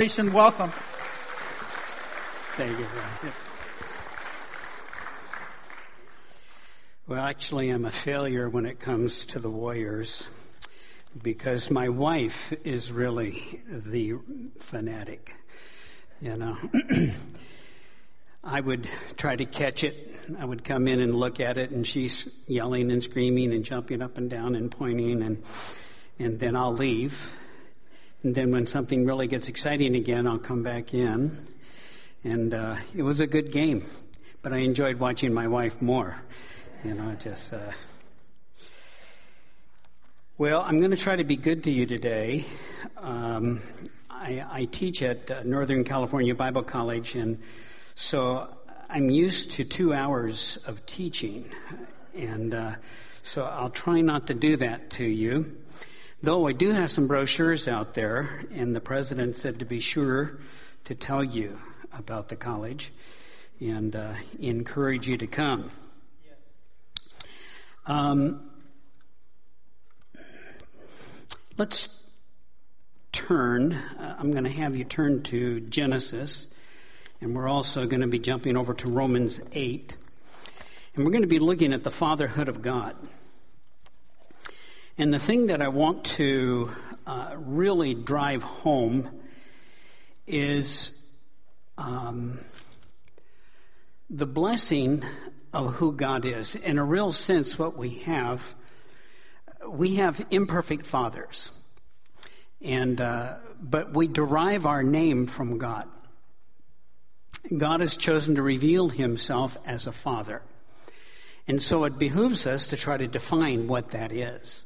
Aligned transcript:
Jason, 0.00 0.32
welcome. 0.32 0.70
Thank 2.56 2.78
you. 2.78 2.86
Well, 7.08 7.24
actually, 7.24 7.70
I'm 7.70 7.84
a 7.84 7.90
failure 7.90 8.48
when 8.48 8.64
it 8.64 8.78
comes 8.78 9.26
to 9.26 9.40
the 9.40 9.50
Warriors 9.50 10.28
because 11.20 11.68
my 11.68 11.88
wife 11.88 12.52
is 12.62 12.92
really 12.92 13.60
the 13.68 14.14
fanatic. 14.60 15.34
You 16.20 16.36
know, 16.36 16.56
I 18.44 18.60
would 18.60 18.88
try 19.16 19.34
to 19.34 19.46
catch 19.46 19.82
it. 19.82 20.14
I 20.38 20.44
would 20.44 20.62
come 20.62 20.86
in 20.86 21.00
and 21.00 21.12
look 21.12 21.40
at 21.40 21.58
it, 21.58 21.72
and 21.72 21.84
she's 21.84 22.32
yelling 22.46 22.92
and 22.92 23.02
screaming 23.02 23.52
and 23.52 23.64
jumping 23.64 24.00
up 24.00 24.16
and 24.16 24.30
down 24.30 24.54
and 24.54 24.70
pointing, 24.70 25.24
and 25.24 25.42
and 26.20 26.38
then 26.38 26.54
I'll 26.54 26.72
leave 26.72 27.34
and 28.22 28.34
then 28.34 28.50
when 28.50 28.66
something 28.66 29.06
really 29.06 29.28
gets 29.28 29.48
exciting 29.48 29.94
again, 29.94 30.26
I'll 30.26 30.38
come 30.38 30.62
back 30.62 30.92
in. 30.92 31.38
And 32.24 32.52
uh, 32.52 32.76
it 32.96 33.02
was 33.02 33.20
a 33.20 33.28
good 33.28 33.52
game, 33.52 33.84
but 34.42 34.52
I 34.52 34.58
enjoyed 34.58 34.98
watching 34.98 35.32
my 35.32 35.46
wife 35.46 35.80
more. 35.80 36.20
You 36.84 36.94
know, 36.94 37.14
just. 37.14 37.52
Uh... 37.52 37.72
Well, 40.36 40.62
I'm 40.62 40.78
going 40.78 40.90
to 40.90 40.96
try 40.96 41.14
to 41.14 41.24
be 41.24 41.36
good 41.36 41.62
to 41.64 41.70
you 41.70 41.86
today. 41.86 42.44
Um, 42.96 43.60
I, 44.10 44.44
I, 44.50 44.64
teach 44.64 45.00
at 45.02 45.30
uh, 45.30 45.42
Northern 45.44 45.84
California 45.84 46.34
Bible 46.34 46.64
College, 46.64 47.14
and 47.14 47.40
so 47.94 48.48
I'm 48.88 49.10
used 49.10 49.52
to 49.52 49.64
two 49.64 49.94
hours 49.94 50.58
of 50.66 50.84
teaching. 50.86 51.44
And 52.16 52.52
uh, 52.52 52.74
so 53.22 53.44
I'll 53.44 53.70
try 53.70 54.00
not 54.00 54.26
to 54.26 54.34
do 54.34 54.56
that 54.56 54.90
to 54.90 55.04
you. 55.04 55.56
Though 56.20 56.48
I 56.48 56.52
do 56.52 56.72
have 56.72 56.90
some 56.90 57.06
brochures 57.06 57.68
out 57.68 57.94
there, 57.94 58.44
and 58.52 58.74
the 58.74 58.80
president 58.80 59.36
said 59.36 59.60
to 59.60 59.64
be 59.64 59.78
sure 59.78 60.40
to 60.82 60.96
tell 60.96 61.22
you 61.22 61.60
about 61.96 62.28
the 62.28 62.34
college 62.34 62.92
and 63.60 63.94
uh, 63.94 64.14
encourage 64.40 65.06
you 65.06 65.16
to 65.16 65.28
come. 65.28 65.70
Um, 67.86 68.50
let's 71.56 71.88
turn. 73.12 73.74
Uh, 73.74 74.16
I'm 74.18 74.32
going 74.32 74.42
to 74.42 74.50
have 74.50 74.74
you 74.74 74.82
turn 74.82 75.22
to 75.24 75.60
Genesis, 75.60 76.48
and 77.20 77.32
we're 77.36 77.48
also 77.48 77.86
going 77.86 78.00
to 78.00 78.08
be 78.08 78.18
jumping 78.18 78.56
over 78.56 78.74
to 78.74 78.88
Romans 78.88 79.40
8. 79.52 79.96
And 80.96 81.04
we're 81.04 81.12
going 81.12 81.22
to 81.22 81.28
be 81.28 81.38
looking 81.38 81.72
at 81.72 81.84
the 81.84 81.92
fatherhood 81.92 82.48
of 82.48 82.60
God. 82.60 82.96
And 85.00 85.14
the 85.14 85.20
thing 85.20 85.46
that 85.46 85.62
I 85.62 85.68
want 85.68 86.04
to 86.16 86.72
uh, 87.06 87.34
really 87.36 87.94
drive 87.94 88.42
home 88.42 89.08
is 90.26 90.90
um, 91.78 92.40
the 94.10 94.26
blessing 94.26 95.04
of 95.52 95.74
who 95.74 95.92
God 95.92 96.24
is. 96.24 96.56
In 96.56 96.78
a 96.78 96.84
real 96.84 97.12
sense, 97.12 97.56
what 97.56 97.76
we 97.76 98.00
have, 98.00 98.56
we 99.68 99.94
have 99.96 100.26
imperfect 100.32 100.84
fathers, 100.84 101.52
and 102.60 103.00
uh, 103.00 103.36
but 103.60 103.92
we 103.94 104.08
derive 104.08 104.66
our 104.66 104.82
name 104.82 105.28
from 105.28 105.58
God. 105.58 105.86
God 107.56 107.78
has 107.78 107.96
chosen 107.96 108.34
to 108.34 108.42
reveal 108.42 108.88
Himself 108.88 109.58
as 109.64 109.86
a 109.86 109.92
father, 109.92 110.42
and 111.46 111.62
so 111.62 111.84
it 111.84 112.00
behooves 112.00 112.48
us 112.48 112.66
to 112.66 112.76
try 112.76 112.96
to 112.96 113.06
define 113.06 113.68
what 113.68 113.92
that 113.92 114.10
is. 114.10 114.64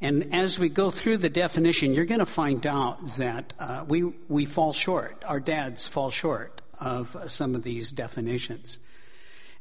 And 0.00 0.34
as 0.34 0.58
we 0.58 0.70
go 0.70 0.90
through 0.90 1.18
the 1.18 1.28
definition, 1.28 1.92
you're 1.92 2.06
going 2.06 2.20
to 2.20 2.26
find 2.26 2.66
out 2.66 3.06
that 3.16 3.52
uh, 3.58 3.84
we, 3.86 4.04
we 4.28 4.46
fall 4.46 4.72
short. 4.72 5.22
Our 5.26 5.40
dads 5.40 5.86
fall 5.86 6.10
short 6.10 6.62
of 6.80 7.14
some 7.26 7.54
of 7.54 7.62
these 7.62 7.92
definitions. 7.92 8.78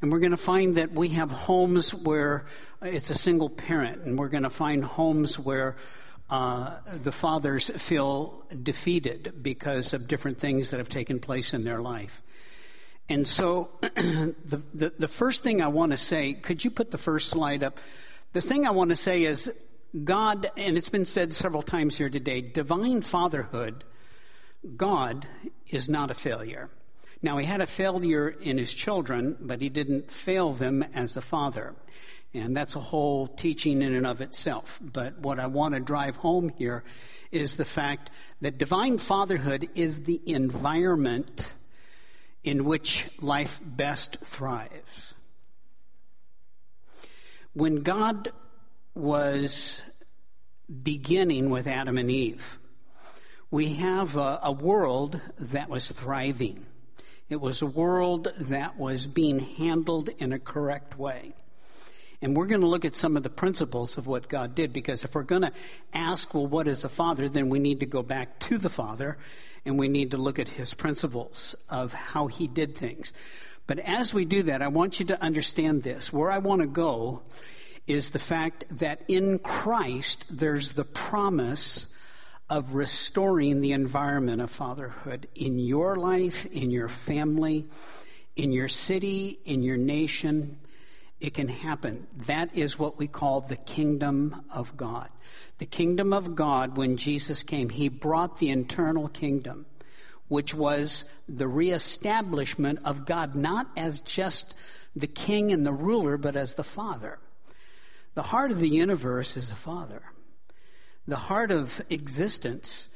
And 0.02 0.12
we're 0.12 0.20
going 0.20 0.32
to 0.32 0.38
find 0.38 0.76
that 0.76 0.94
we 0.94 1.10
have 1.10 1.30
homes 1.30 1.94
where 1.94 2.46
it's 2.82 3.10
a 3.10 3.16
single 3.16 3.50
parent, 3.50 4.04
and 4.04 4.18
we're 4.18 4.30
going 4.30 4.44
to 4.44 4.50
find 4.50 4.86
homes 4.86 5.38
where 5.38 5.76
uh, 6.30 6.78
the 7.04 7.12
fathers 7.12 7.70
feel 7.70 8.46
defeated 8.64 9.34
because 9.42 9.94
of 9.94 10.08
different 10.08 10.40
things 10.40 10.70
that 10.70 10.78
have 10.78 10.88
taken 10.88 11.20
place 11.20 11.54
in 11.54 11.66
their 11.66 11.82
life. 11.82 12.22
And 13.10 13.28
so, 13.28 13.72
the, 13.82 14.62
the, 14.74 14.94
the 14.98 15.08
first 15.10 15.44
thing 15.44 15.62
I 15.62 15.68
want 15.68 15.92
to 15.92 15.98
say, 15.98 16.34
could 16.34 16.64
you 16.64 16.72
put 16.72 16.92
the 16.92 16.98
first 16.98 17.28
slide 17.28 17.62
up? 17.62 17.80
The 18.32 18.42
thing 18.42 18.66
I 18.66 18.72
want 18.72 18.92
to 18.92 18.96
say 18.96 19.24
is 19.24 19.52
God, 20.04 20.52
and 20.56 20.78
it's 20.78 20.90
been 20.90 21.06
said 21.06 21.32
several 21.32 21.64
times 21.64 21.98
here 21.98 22.10
today, 22.10 22.42
divine 22.42 23.02
fatherhood, 23.02 23.84
God 24.76 25.28
is 25.70 25.90
not 25.90 26.12
a 26.12 26.14
failure. 26.14 26.70
Now, 27.22 27.38
he 27.38 27.46
had 27.46 27.60
a 27.60 27.68
failure 27.68 28.30
in 28.30 28.58
his 28.58 28.74
children, 28.74 29.36
but 29.40 29.62
he 29.62 29.70
didn't 29.70 30.12
fail 30.12 30.54
them 30.54 30.84
as 30.94 31.18
a 31.18 31.22
father. 31.22 31.76
And 32.34 32.56
that's 32.56 32.76
a 32.76 32.80
whole 32.80 33.28
teaching 33.28 33.82
in 33.82 33.96
and 33.96 34.06
of 34.06 34.22
itself. 34.22 34.80
But 34.82 35.20
what 35.20 35.40
I 35.40 35.48
want 35.48 35.74
to 35.74 35.80
drive 35.80 36.18
home 36.18 36.52
here 36.58 36.84
is 37.32 37.56
the 37.56 37.66
fact 37.66 38.12
that 38.42 38.60
divine 38.60 39.00
fatherhood 39.00 39.70
is 39.74 40.04
the 40.04 40.22
environment 40.26 41.54
in 42.44 42.64
which 42.64 43.10
life 43.22 43.60
best 43.66 44.18
thrives. 44.24 45.16
When 47.54 47.82
God 47.82 48.32
was 48.94 49.82
beginning 50.84 51.50
with 51.50 51.68
Adam 51.68 51.98
and 51.98 52.12
Eve. 52.12 52.58
We 53.52 53.76
have 53.76 54.16
a, 54.16 54.40
a, 54.44 54.52
world 54.52 55.20
that 55.40 55.70
was 55.70 55.92
thriving. 55.92 56.66
It 57.30 57.42
was 57.42 57.62
a 57.62 57.68
world 57.68 58.32
that 58.38 58.78
was 58.78 59.08
being 59.08 59.40
handled 59.40 60.10
in 60.20 60.34
a 60.34 60.40
correct 60.40 61.00
way. 61.00 61.34
And 62.22 62.36
we're 62.36 62.48
going 62.48 62.62
to 62.62 62.68
look 62.68 62.86
at 62.86 62.96
some 62.96 63.16
of 63.16 63.24
the 63.24 63.30
principles 63.30 63.98
of 63.98 64.06
what 64.06 64.28
God 64.28 64.54
did 64.54 64.74
because 64.74 65.04
if 65.04 65.16
we're 65.16 65.24
going 65.24 65.44
to 65.44 65.54
ask, 65.94 66.34
well, 66.34 66.46
what 66.46 66.68
is 66.68 66.82
the 66.82 66.90
father, 66.90 67.30
then 67.30 67.50
we 67.50 67.60
need 67.60 67.80
to 67.80 67.86
go 67.86 68.04
back 68.04 68.40
to 68.40 68.58
the 68.58 68.70
father 68.70 69.18
and 69.66 69.80
we 69.80 69.88
need 69.88 70.12
to 70.12 70.18
look 70.18 70.38
at 70.38 70.50
his 70.50 70.74
principles 70.74 71.56
of 71.70 71.94
how 71.94 72.28
he 72.28 72.48
did 72.48 72.76
things. 72.76 73.14
But 73.68 73.80
as 73.80 74.14
we 74.14 74.26
do 74.26 74.44
that, 74.44 74.62
I 74.62 74.68
want 74.68 75.00
you 75.00 75.06
to 75.08 75.22
understand 75.22 75.84
this. 75.84 76.12
Where 76.12 76.30
I 76.30 76.40
want 76.40 76.62
to 76.62 76.68
go 76.68 77.22
is 77.90 78.10
the 78.10 78.20
fact 78.20 78.66
that 78.70 79.02
in 79.08 79.40
Christ 79.40 80.26
there's 80.30 80.74
the 80.74 80.86
promise 80.86 81.90
of 82.48 82.76
restoring 82.76 83.62
the 83.62 83.72
environment 83.72 84.42
of 84.42 84.52
fatherhood 84.52 85.28
in 85.34 85.58
your 85.58 85.96
life, 85.96 86.46
in 86.46 86.70
your 86.70 86.88
family, 86.88 87.68
in 88.36 88.52
your 88.52 88.68
city, 88.68 89.40
in 89.44 89.64
your 89.64 89.76
nation. 89.76 90.60
It 91.20 91.34
can 91.34 91.48
happen. 91.48 92.06
That 92.28 92.56
is 92.56 92.78
what 92.78 93.00
we 93.00 93.08
call 93.08 93.42
the 93.42 93.56
kingdom 93.56 94.44
of 94.54 94.78
God. 94.78 95.10
The 95.58 95.66
kingdom 95.66 96.14
of 96.14 96.36
God, 96.36 96.78
when 96.78 96.96
Jesus 96.96 97.42
came, 97.42 97.70
he 97.70 97.90
brought 97.90 98.38
the 98.38 98.52
internal 98.52 99.08
kingdom, 99.08 99.66
which 100.28 100.54
was 100.54 101.06
the 101.28 101.48
reestablishment 101.48 102.80
of 102.86 103.08
God, 103.08 103.34
not 103.34 103.68
as 103.76 104.00
just 104.02 104.54
the 104.96 105.08
king 105.08 105.52
and 105.52 105.66
the 105.66 105.74
ruler, 105.74 106.18
but 106.18 106.36
as 106.36 106.54
the 106.54 106.64
father. 106.64 107.18
The 108.16 108.24
heart 108.24 108.52
of 108.52 108.60
the 108.60 108.70
universe 108.70 109.38
is 109.38 109.50
the 109.50 109.56
Father. 109.56 110.02
The 111.08 111.16
heart 111.16 111.52
of 111.52 111.82
existence 111.90 112.90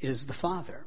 is 0.00 0.26
the 0.26 0.32
Father. 0.32 0.84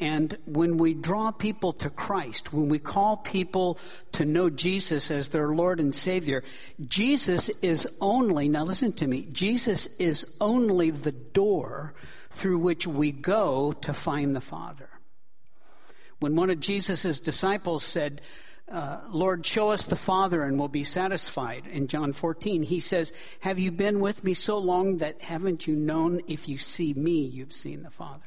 And 0.00 0.36
when 0.46 0.78
we 0.78 0.94
draw 0.94 1.30
people 1.30 1.72
to 1.74 1.90
Christ, 1.90 2.52
when 2.52 2.68
we 2.68 2.80
call 2.80 3.18
people 3.18 3.78
to 4.12 4.24
know 4.24 4.50
Jesus 4.50 5.12
as 5.12 5.28
their 5.28 5.54
Lord 5.54 5.78
and 5.78 5.94
Savior, 5.94 6.42
Jesus 6.88 7.50
is 7.60 7.86
only, 8.00 8.48
now 8.48 8.64
listen 8.64 8.92
to 8.94 9.06
me, 9.06 9.28
Jesus 9.30 9.86
is 10.00 10.26
only 10.40 10.90
the 10.90 11.12
door 11.12 11.94
through 12.30 12.58
which 12.58 12.84
we 12.84 13.12
go 13.12 13.70
to 13.82 13.94
find 13.94 14.34
the 14.34 14.40
Father. 14.40 14.88
When 16.18 16.34
one 16.34 16.50
of 16.50 16.58
Jesus' 16.58 17.20
disciples 17.20 17.84
said, 17.84 18.22
uh, 18.70 19.00
Lord, 19.10 19.44
show 19.44 19.70
us 19.70 19.84
the 19.84 19.96
Father 19.96 20.42
and 20.42 20.58
we'll 20.58 20.68
be 20.68 20.84
satisfied. 20.84 21.66
In 21.66 21.88
John 21.88 22.12
14, 22.12 22.62
he 22.62 22.80
says, 22.80 23.12
Have 23.40 23.58
you 23.58 23.70
been 23.70 24.00
with 24.00 24.24
me 24.24 24.34
so 24.34 24.58
long 24.58 24.98
that 24.98 25.20
haven't 25.22 25.66
you 25.66 25.76
known 25.76 26.20
if 26.26 26.48
you 26.48 26.58
see 26.58 26.94
me, 26.94 27.20
you've 27.20 27.52
seen 27.52 27.82
the 27.82 27.90
Father? 27.90 28.22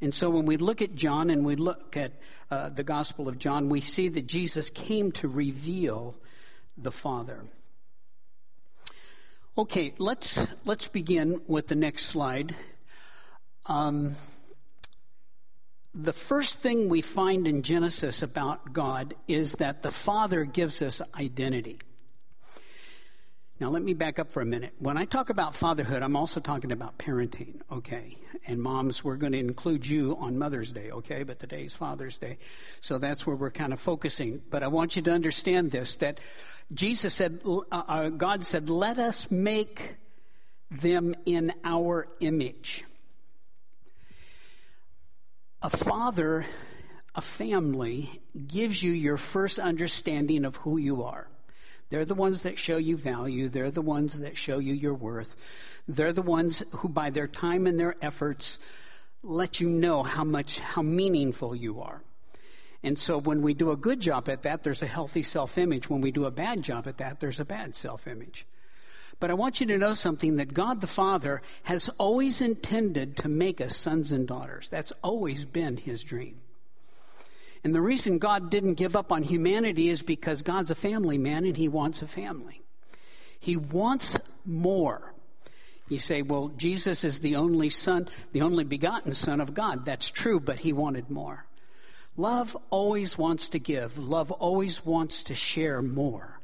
And 0.00 0.14
so 0.14 0.30
when 0.30 0.46
we 0.46 0.56
look 0.56 0.80
at 0.82 0.94
John 0.94 1.30
and 1.30 1.44
we 1.44 1.56
look 1.56 1.96
at 1.96 2.12
uh, 2.50 2.70
the 2.70 2.82
Gospel 2.82 3.28
of 3.28 3.38
John, 3.38 3.68
we 3.68 3.80
see 3.80 4.08
that 4.08 4.26
Jesus 4.26 4.70
came 4.70 5.12
to 5.12 5.28
reveal 5.28 6.16
the 6.76 6.92
Father. 6.92 7.44
Okay, 9.58 9.92
let's, 9.98 10.46
let's 10.64 10.88
begin 10.88 11.42
with 11.46 11.68
the 11.68 11.74
next 11.74 12.06
slide. 12.06 12.54
Um, 13.66 14.16
the 15.94 16.12
first 16.12 16.60
thing 16.60 16.88
we 16.88 17.00
find 17.00 17.48
in 17.48 17.62
Genesis 17.62 18.22
about 18.22 18.72
God 18.72 19.14
is 19.26 19.52
that 19.54 19.82
the 19.82 19.90
Father 19.90 20.44
gives 20.44 20.82
us 20.82 21.02
identity. 21.18 21.80
Now, 23.58 23.68
let 23.68 23.82
me 23.82 23.92
back 23.92 24.18
up 24.18 24.32
for 24.32 24.40
a 24.40 24.46
minute. 24.46 24.72
When 24.78 24.96
I 24.96 25.04
talk 25.04 25.28
about 25.28 25.54
fatherhood, 25.54 26.02
I'm 26.02 26.16
also 26.16 26.40
talking 26.40 26.72
about 26.72 26.96
parenting, 26.96 27.60
okay? 27.70 28.16
And 28.46 28.62
moms, 28.62 29.04
we're 29.04 29.16
going 29.16 29.32
to 29.32 29.38
include 29.38 29.86
you 29.86 30.16
on 30.18 30.38
Mother's 30.38 30.72
Day, 30.72 30.90
okay? 30.90 31.24
But 31.24 31.40
today's 31.40 31.74
Father's 31.74 32.16
Day. 32.16 32.38
So 32.80 32.96
that's 32.96 33.26
where 33.26 33.36
we're 33.36 33.50
kind 33.50 33.74
of 33.74 33.80
focusing. 33.80 34.40
But 34.48 34.62
I 34.62 34.68
want 34.68 34.96
you 34.96 35.02
to 35.02 35.12
understand 35.12 35.72
this 35.72 35.96
that 35.96 36.20
Jesus 36.72 37.12
said, 37.12 37.40
uh, 37.44 37.60
uh, 37.70 38.08
God 38.08 38.44
said, 38.44 38.70
let 38.70 38.98
us 38.98 39.30
make 39.30 39.96
them 40.70 41.14
in 41.26 41.52
our 41.62 42.08
image. 42.20 42.84
A 45.62 45.68
father, 45.68 46.46
a 47.14 47.20
family, 47.20 48.22
gives 48.46 48.82
you 48.82 48.92
your 48.92 49.18
first 49.18 49.58
understanding 49.58 50.46
of 50.46 50.56
who 50.56 50.78
you 50.78 51.02
are. 51.02 51.28
They're 51.90 52.06
the 52.06 52.14
ones 52.14 52.42
that 52.42 52.58
show 52.58 52.78
you 52.78 52.96
value. 52.96 53.50
They're 53.50 53.70
the 53.70 53.82
ones 53.82 54.18
that 54.20 54.38
show 54.38 54.58
you 54.58 54.72
your 54.72 54.94
worth. 54.94 55.36
They're 55.86 56.14
the 56.14 56.22
ones 56.22 56.62
who, 56.70 56.88
by 56.88 57.10
their 57.10 57.26
time 57.26 57.66
and 57.66 57.78
their 57.78 57.94
efforts, 58.00 58.58
let 59.22 59.60
you 59.60 59.68
know 59.68 60.02
how 60.02 60.24
much, 60.24 60.60
how 60.60 60.80
meaningful 60.80 61.54
you 61.54 61.82
are. 61.82 62.00
And 62.82 62.98
so 62.98 63.18
when 63.18 63.42
we 63.42 63.52
do 63.52 63.70
a 63.70 63.76
good 63.76 64.00
job 64.00 64.30
at 64.30 64.42
that, 64.44 64.62
there's 64.62 64.82
a 64.82 64.86
healthy 64.86 65.22
self 65.22 65.58
image. 65.58 65.90
When 65.90 66.00
we 66.00 66.10
do 66.10 66.24
a 66.24 66.30
bad 66.30 66.62
job 66.62 66.86
at 66.86 66.96
that, 66.98 67.20
there's 67.20 67.40
a 67.40 67.44
bad 67.44 67.74
self 67.74 68.06
image. 68.06 68.46
But 69.20 69.30
I 69.30 69.34
want 69.34 69.60
you 69.60 69.66
to 69.66 69.78
know 69.78 69.92
something 69.92 70.36
that 70.36 70.54
God 70.54 70.80
the 70.80 70.86
Father 70.86 71.42
has 71.64 71.90
always 71.98 72.40
intended 72.40 73.18
to 73.18 73.28
make 73.28 73.60
us 73.60 73.76
sons 73.76 74.12
and 74.12 74.26
daughters. 74.26 74.70
That's 74.70 74.92
always 75.02 75.44
been 75.44 75.76
his 75.76 76.02
dream. 76.02 76.40
And 77.62 77.74
the 77.74 77.82
reason 77.82 78.18
God 78.18 78.50
didn't 78.50 78.74
give 78.74 78.96
up 78.96 79.12
on 79.12 79.22
humanity 79.22 79.90
is 79.90 80.00
because 80.00 80.40
God's 80.40 80.70
a 80.70 80.74
family 80.74 81.18
man 81.18 81.44
and 81.44 81.56
he 81.56 81.68
wants 81.68 82.00
a 82.00 82.06
family. 82.06 82.62
He 83.38 83.56
wants 83.56 84.18
more. 84.46 85.12
You 85.88 85.98
say, 85.98 86.22
well, 86.22 86.48
Jesus 86.56 87.04
is 87.04 87.20
the 87.20 87.36
only 87.36 87.68
son, 87.68 88.08
the 88.32 88.42
only 88.42 88.64
begotten 88.64 89.12
son 89.12 89.40
of 89.40 89.52
God. 89.52 89.84
That's 89.84 90.10
true, 90.10 90.40
but 90.40 90.60
he 90.60 90.72
wanted 90.72 91.10
more. 91.10 91.44
Love 92.16 92.56
always 92.70 93.18
wants 93.18 93.48
to 93.50 93.58
give. 93.58 93.98
Love 93.98 94.32
always 94.32 94.86
wants 94.86 95.24
to 95.24 95.34
share 95.34 95.82
more. 95.82 96.39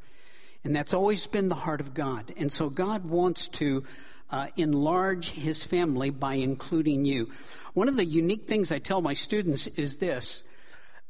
And 0.67 0.75
that's 0.75 0.93
always 0.93 1.29
been 1.29 1.49
the 1.49 1.55
heart 1.55 1.81
of 1.81 1.95
God. 1.95 2.35
And 2.37 2.51
so 2.51 2.69
God 2.69 3.05
wants 3.05 3.47
to 3.51 3.85
uh, 4.33 4.49
enlarge 4.57 5.31
his 5.31 5.63
family 5.63 6.11
by 6.11 6.35
including 6.35 7.05
you. 7.05 7.31
One 7.75 7.89
of 7.89 7.95
the 7.95 8.05
unique 8.05 8.49
things 8.49 8.73
I 8.73 8.81
tell 8.81 9.01
my 9.01 9.15
students 9.15 9.69
is 9.69 9.99
this 9.99 10.43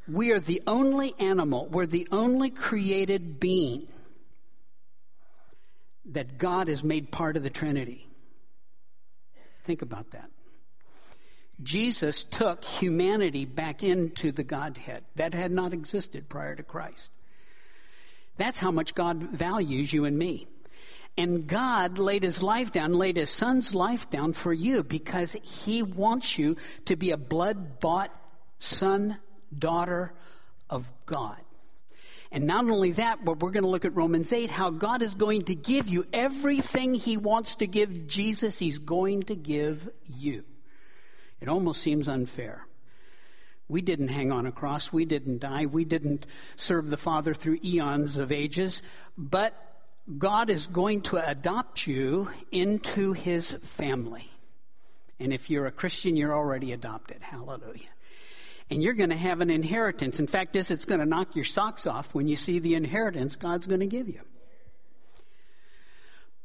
we 0.07 0.31
are 0.31 0.41
the 0.41 0.61
only 0.67 1.15
animal, 1.19 1.69
we're 1.71 1.87
the 1.87 2.07
only 2.13 2.51
created 2.51 3.41
being 3.41 3.89
that 6.05 6.37
God 6.37 6.69
has 6.69 6.85
made 6.85 7.11
part 7.11 7.39
of 7.39 7.43
the 7.43 7.49
Trinity. 7.49 8.07
Think 9.65 9.81
about 9.81 10.11
that. 10.11 10.29
Jesus 11.63 12.25
took 12.25 12.63
humanity 12.63 13.47
back 13.47 13.83
into 13.83 14.33
the 14.33 14.45
Godhead. 14.45 15.05
That 15.15 15.33
had 15.33 15.51
not 15.51 15.73
existed 15.73 16.29
prior 16.29 16.55
to 16.55 16.63
Christ. 16.63 17.11
That's 18.37 18.61
how 18.61 18.71
much 18.71 18.95
God 18.95 19.23
values 19.23 19.93
you 19.93 20.05
and 20.05 20.19
me. 20.19 20.47
And 21.19 21.47
God 21.47 21.99
laid 21.99 22.23
his 22.23 22.43
life 22.43 22.73
down, 22.73 22.93
laid 22.93 23.17
his 23.17 23.31
son's 23.31 23.75
life 23.75 24.11
down 24.11 24.35
for 24.35 24.53
you 24.53 24.83
because 24.83 25.33
he 25.43 25.83
wants 25.83 26.39
you 26.39 26.57
to 26.85 26.97
be 26.97 27.11
a 27.11 27.17
blood 27.17 27.81
bought 27.81 28.11
son 28.59 29.19
daughter 29.57 30.13
of 30.69 30.91
God. 31.07 31.41
And 32.33 32.45
not 32.45 32.69
only 32.69 32.93
that, 32.93 33.25
but 33.25 33.41
we're 33.41 33.51
going 33.51 33.63
to 33.63 33.71
look 33.71 33.85
at 33.85 33.95
Romans 33.95 34.33
8, 34.33 34.51
how 34.51 34.71
God 34.71 35.01
is 35.01 35.15
going 35.15 35.43
to 35.45 35.55
give 35.55 35.89
you 35.89 36.07
everything 36.13 36.95
He 36.95 37.17
wants 37.17 37.57
to 37.57 37.67
give 37.67 38.07
Jesus, 38.07 38.59
He's 38.59 38.79
going 38.79 39.23
to 39.25 39.37
give 39.37 39.89
you. 40.07 40.45
It 41.41 41.49
almost 41.49 41.81
seems 41.81 42.09
unfair. 42.09 42.66
We 43.69 43.83
didn't 43.83 44.09
hang 44.09 44.31
on 44.31 44.47
a 44.47 44.53
cross. 44.53 44.93
We 44.93 45.05
didn't 45.05 45.41
die. 45.41 45.67
We 45.67 45.85
didn't 45.85 46.27
serve 46.55 46.91
the 46.91 46.97
Father 46.97 47.35
through 47.35 47.59
eons 47.65 48.17
of 48.17 48.31
ages. 48.31 48.83
But 49.19 49.55
God 50.19 50.51
is 50.51 50.67
going 50.67 51.03
to 51.03 51.29
adopt 51.29 51.87
you 51.87 52.31
into 52.53 53.13
His 53.13 53.53
family. 53.53 54.31
And 55.19 55.33
if 55.33 55.51
you're 55.51 55.67
a 55.67 55.73
Christian, 55.73 56.17
you're 56.17 56.35
already 56.35 56.73
adopted. 56.73 57.23
Hallelujah 57.23 57.89
and 58.71 58.83
you're 58.83 58.95
going 58.95 59.11
to 59.11 59.17
have 59.17 59.41
an 59.41 59.51
inheritance. 59.51 60.19
In 60.19 60.27
fact, 60.27 60.53
this 60.53 60.71
it's 60.71 60.85
going 60.85 61.01
to 61.01 61.07
knock 61.07 61.37
your 61.37 61.45
socks 61.45 61.87
off 61.87 62.15
when 62.15 62.29
you 62.29 62.37
see 62.37 62.59
the 62.59 62.75
inheritance 62.75 63.37
God's 63.37 63.67
going 63.67 63.81
to 63.81 63.87
give 63.87 64.09
you. 64.09 64.21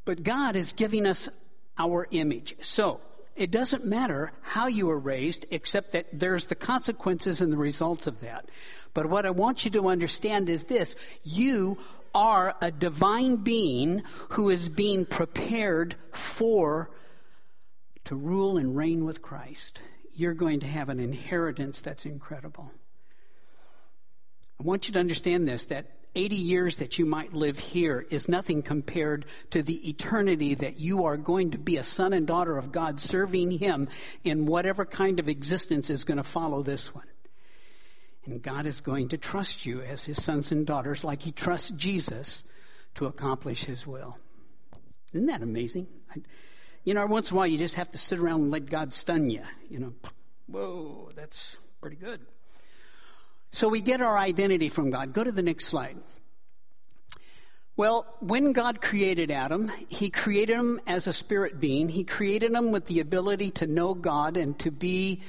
But 0.06 0.24
God 0.24 0.56
is 0.56 0.74
giving 0.74 1.06
us 1.06 1.30
our 1.78 2.08
image. 2.12 2.56
So, 2.62 3.02
it 3.36 3.52
doesn't 3.52 3.86
matter 3.86 4.32
how 4.42 4.68
you 4.68 4.88
were 4.88 5.00
raised, 5.00 5.46
except 5.52 5.94
that 5.94 6.08
there's 6.12 6.46
the 6.46 6.56
consequences 6.56 7.42
and 7.42 7.52
the 7.52 7.58
results 7.58 8.08
of 8.08 8.20
that. 8.22 8.50
But 8.94 9.08
what 9.08 9.26
I 9.26 9.32
want 9.32 9.66
you 9.66 9.72
to 9.72 9.88
understand 9.88 10.50
is 10.50 10.66
this 10.66 10.96
you 11.24 11.78
are 12.14 12.56
a 12.62 12.72
divine 12.72 13.38
being 13.38 14.04
who 14.30 14.50
is 14.50 14.68
being 14.68 15.06
prepared 15.06 15.96
for 16.12 16.92
to 18.04 18.16
rule 18.16 18.58
and 18.58 18.76
reign 18.76 19.06
with 19.06 19.22
Christ 19.22 19.82
you're 20.14 20.34
going 20.34 20.60
to 20.60 20.68
have 20.68 20.90
an 20.90 21.00
inheritance 21.00 21.82
that's 21.82 22.06
incredible. 22.06 22.72
I 24.60 24.64
want 24.64 24.88
you 24.88 24.94
to 24.94 25.00
understand 25.00 25.48
this 25.48 25.66
that 25.66 25.88
80 26.16 26.36
years 26.36 26.76
that 26.78 27.00
you 27.00 27.06
might 27.06 27.34
live 27.34 27.58
here 27.58 28.06
is 28.10 28.28
nothing 28.28 28.62
compared 28.62 29.26
to 29.52 29.64
the 29.64 29.88
eternity 29.90 30.56
that 30.56 30.80
you 30.80 31.06
are 31.06 31.18
going 31.18 31.52
to 31.52 31.58
be 31.58 31.78
a 31.78 31.84
son 31.84 32.12
and 32.12 32.28
daughter 32.28 32.58
of 32.58 32.72
God 32.72 33.00
serving 33.00 33.52
Him 33.52 33.88
in 34.24 34.46
whatever 34.46 34.86
kind 34.86 35.20
of 35.20 35.30
existence 35.30 35.90
is 35.90 36.04
going 36.04 36.18
to 36.18 36.24
follow 36.24 36.64
this 36.64 36.94
one. 36.94 37.08
And 38.26 38.42
God 38.42 38.66
is 38.66 38.82
going 38.82 39.10
to 39.10 39.18
trust 39.18 39.66
you 39.66 39.82
as 39.82 40.06
His 40.06 40.22
sons 40.22 40.52
and 40.52 40.66
daughters 40.66 41.04
like 41.04 41.22
He 41.22 41.32
trusts 41.32 41.72
Jesus 41.72 42.44
to 42.96 43.06
accomplish 43.06 43.64
His 43.64 43.88
will. 43.88 44.18
Isn't 45.14 45.28
that 45.28 45.42
amazing? 45.42 45.88
I, 46.14 46.22
you 46.84 46.94
know, 46.94 47.06
once 47.06 47.32
in 47.32 47.36
a 47.36 47.38
while 47.38 47.48
you 47.48 47.58
just 47.58 47.76
have 47.76 47.92
to 47.92 47.98
sit 47.98 48.20
around 48.20 48.42
and 48.42 48.52
let 48.52 48.70
God 48.70 48.92
stun 48.92 49.30
you. 49.30 49.44
You 49.70 49.80
know, 49.80 49.94
whoa, 50.48 51.12
that's 51.16 51.58
pretty 51.80 51.96
good. 51.96 52.22
So 53.52 53.68
we 53.68 53.82
get 53.82 54.02
our 54.02 54.18
identity 54.18 54.70
from 54.70 54.90
God. 54.90 55.14
Go 55.14 55.24
to 55.24 55.32
the 55.32 55.42
next 55.42 55.66
slide. 55.66 55.98
Well, 57.78 58.06
when 58.20 58.54
God 58.54 58.82
created 58.82 59.32
Adam, 59.32 59.72
He 59.88 60.10
created 60.10 60.58
him 60.58 60.80
as 60.88 61.08
a 61.08 61.14
spirit 61.14 61.60
being. 61.60 61.90
He 61.90 62.04
created 62.04 62.52
him 62.54 62.72
with 62.72 62.86
the 62.86 63.00
ability 63.00 63.52
to 63.52 63.68
know 63.68 63.94
God 63.94 64.38
and 64.38 64.58
to 64.60 64.72
be 64.72 65.22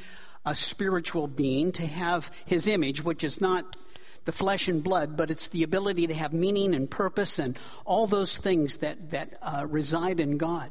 a 0.44 0.54
spiritual 0.54 1.28
being, 1.28 1.72
to 1.72 1.86
have 1.86 2.30
His 2.46 2.66
image, 2.68 3.02
which 3.04 3.24
is 3.24 3.40
not 3.40 3.76
the 4.24 4.32
flesh 4.32 4.68
and 4.68 4.82
blood, 4.82 5.16
but 5.16 5.30
it's 5.30 5.48
the 5.48 5.62
ability 5.62 6.06
to 6.08 6.14
have 6.14 6.32
meaning 6.32 6.74
and 6.74 6.90
purpose 6.90 7.38
and 7.38 7.58
all 7.84 8.06
those 8.06 8.38
things 8.38 8.78
that, 8.78 9.10
that 9.10 9.38
uh, 9.42 9.66
reside 9.68 10.20
in 10.20 10.36
God. 10.36 10.70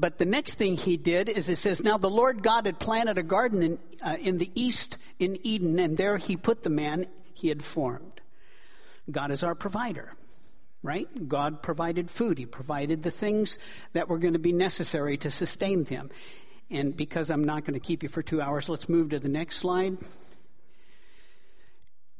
But 0.00 0.16
the 0.16 0.24
next 0.24 0.54
thing 0.54 0.78
he 0.78 0.96
did 0.96 1.28
is 1.28 1.50
it 1.50 1.58
says, 1.58 1.84
Now 1.84 1.98
the 1.98 2.08
Lord 2.08 2.42
God 2.42 2.64
had 2.64 2.78
planted 2.78 3.18
a 3.18 3.22
garden 3.22 3.62
in, 3.62 3.78
uh, 4.02 4.16
in 4.18 4.38
the 4.38 4.50
east 4.54 4.96
in 5.18 5.38
Eden, 5.46 5.78
and 5.78 5.94
there 5.94 6.16
he 6.16 6.38
put 6.38 6.62
the 6.62 6.70
man 6.70 7.06
he 7.34 7.48
had 7.48 7.62
formed. 7.62 8.22
God 9.10 9.30
is 9.30 9.42
our 9.42 9.54
provider, 9.54 10.14
right? 10.82 11.28
God 11.28 11.62
provided 11.62 12.08
food. 12.08 12.38
He 12.38 12.46
provided 12.46 13.02
the 13.02 13.10
things 13.10 13.58
that 13.92 14.08
were 14.08 14.16
going 14.16 14.32
to 14.32 14.38
be 14.38 14.52
necessary 14.52 15.18
to 15.18 15.30
sustain 15.30 15.84
them. 15.84 16.08
And 16.70 16.96
because 16.96 17.30
I'm 17.30 17.44
not 17.44 17.66
going 17.66 17.74
to 17.74 17.86
keep 17.86 18.02
you 18.02 18.08
for 18.08 18.22
two 18.22 18.40
hours, 18.40 18.70
let's 18.70 18.88
move 18.88 19.10
to 19.10 19.18
the 19.18 19.28
next 19.28 19.56
slide. 19.56 19.98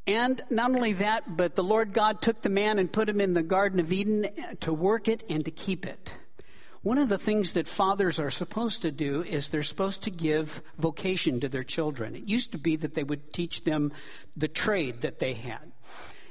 And 0.06 0.42
not 0.50 0.70
only 0.70 0.92
that, 0.94 1.34
but 1.34 1.54
the 1.54 1.64
Lord 1.64 1.94
God 1.94 2.20
took 2.20 2.42
the 2.42 2.50
man 2.50 2.78
and 2.78 2.92
put 2.92 3.08
him 3.08 3.22
in 3.22 3.32
the 3.32 3.42
Garden 3.42 3.80
of 3.80 3.90
Eden 3.90 4.26
to 4.60 4.74
work 4.74 5.08
it 5.08 5.22
and 5.30 5.46
to 5.46 5.50
keep 5.50 5.86
it. 5.86 6.12
One 6.82 6.96
of 6.96 7.10
the 7.10 7.18
things 7.18 7.52
that 7.52 7.66
fathers 7.66 8.18
are 8.18 8.30
supposed 8.30 8.80
to 8.82 8.90
do 8.90 9.22
is 9.22 9.48
they're 9.48 9.62
supposed 9.62 10.02
to 10.04 10.10
give 10.10 10.62
vocation 10.78 11.38
to 11.40 11.48
their 11.48 11.62
children. 11.62 12.16
It 12.16 12.24
used 12.24 12.52
to 12.52 12.58
be 12.58 12.76
that 12.76 12.94
they 12.94 13.04
would 13.04 13.34
teach 13.34 13.64
them 13.64 13.92
the 14.34 14.48
trade 14.48 15.02
that 15.02 15.18
they 15.18 15.34
had. 15.34 15.72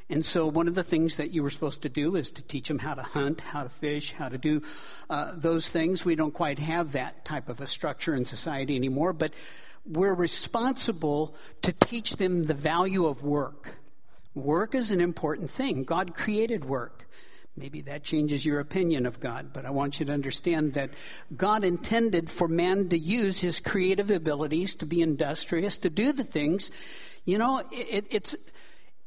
And 0.10 0.26
so 0.26 0.48
one 0.48 0.68
of 0.68 0.74
the 0.74 0.84
things 0.84 1.18
that 1.18 1.30
you 1.30 1.44
were 1.44 1.52
supposed 1.52 1.84
to 1.84 1.90
do 1.90 2.16
is 2.16 2.32
to 2.32 2.42
teach 2.42 2.68
them 2.68 2.80
how 2.80 2.96
to 2.96 3.04
hunt, 3.04 3.42
how 3.42 3.62
to 3.62 3.70
fish, 3.70 4.14
how 4.14 4.28
to 4.28 4.40
do 4.40 4.64
uh, 5.08 5.34
those 5.36 5.70
things. 5.70 6.04
We 6.04 6.16
don't 6.16 6.34
quite 6.34 6.58
have 6.58 6.94
that 6.94 7.26
type 7.26 7.48
of 7.48 7.62
a 7.62 7.68
structure 7.68 8.16
in 8.16 8.26
society 8.26 8.76
anymore, 8.76 9.14
but 9.14 9.34
we're 9.86 10.16
responsible 10.16 11.36
to 11.62 11.74
teach 11.74 12.16
them 12.16 12.46
the 12.46 12.56
value 12.56 13.06
of 13.06 13.22
work. 13.22 13.76
Work 14.34 14.74
is 14.74 14.90
an 14.90 15.00
important 15.00 15.52
thing. 15.52 15.84
God 15.84 16.16
created 16.16 16.66
work. 16.66 17.08
Maybe 17.56 17.82
that 17.82 18.04
changes 18.04 18.46
your 18.46 18.60
opinion 18.60 19.06
of 19.06 19.20
God, 19.20 19.52
but 19.52 19.66
I 19.66 19.72
want 19.72 20.00
you 20.00 20.06
to 20.06 20.14
understand 20.14 20.74
that 20.74 20.92
God 21.36 21.64
intended 21.64 22.30
for 22.30 22.48
man 22.48 22.90
to 22.90 22.98
use 22.98 23.42
his 23.42 23.60
creative 23.60 24.10
abilities 24.10 24.76
to 24.76 24.86
be 24.86 25.02
industrious, 25.02 25.78
to 25.80 25.90
do 25.90 26.14
the 26.14 26.24
things. 26.24 26.72
You 27.26 27.38
know, 27.38 27.62
it, 27.72 28.06
it's, 28.10 28.36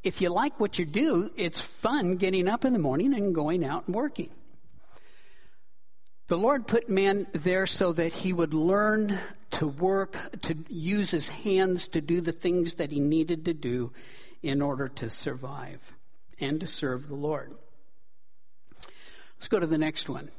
if 0.02 0.20
you 0.20 0.28
like 0.28 0.61
what 0.61 0.78
you 0.78 0.84
do, 0.84 1.30
it's 1.37 1.61
fun 1.61 2.16
getting 2.16 2.49
up 2.49 2.64
in 2.64 2.72
the 2.72 2.78
morning 2.78 3.14
and 3.14 3.34
going 3.34 3.64
out 3.64 3.87
and 3.87 3.94
working. 3.94 4.28
The 6.26 6.38
Lord 6.38 6.66
put 6.66 6.88
man 6.88 7.26
there 7.32 7.66
so 7.66 7.92
that 7.92 8.12
he 8.12 8.32
would 8.32 8.54
learn 8.54 9.18
to 9.52 9.66
work, 9.66 10.16
to 10.42 10.56
use 10.68 11.11
his 11.11 11.28
hands 11.28 11.88
to 11.88 12.00
do 12.00 12.20
the 12.20 12.32
things 12.32 12.75
that 12.75 12.90
he 12.90 13.00
needed 13.00 13.44
to 13.44 13.54
do 13.54 13.92
in 14.42 14.62
order 14.62 14.88
to 14.88 15.11
survive 15.11 15.92
and 16.40 16.61
to 16.61 16.66
serve 16.66 17.08
the 17.08 17.14
Lord. 17.14 17.54
Let's 19.42 19.49
go 19.49 19.58
to 19.58 19.66
the 19.66 19.76
next 19.76 20.08
one. 20.08 20.30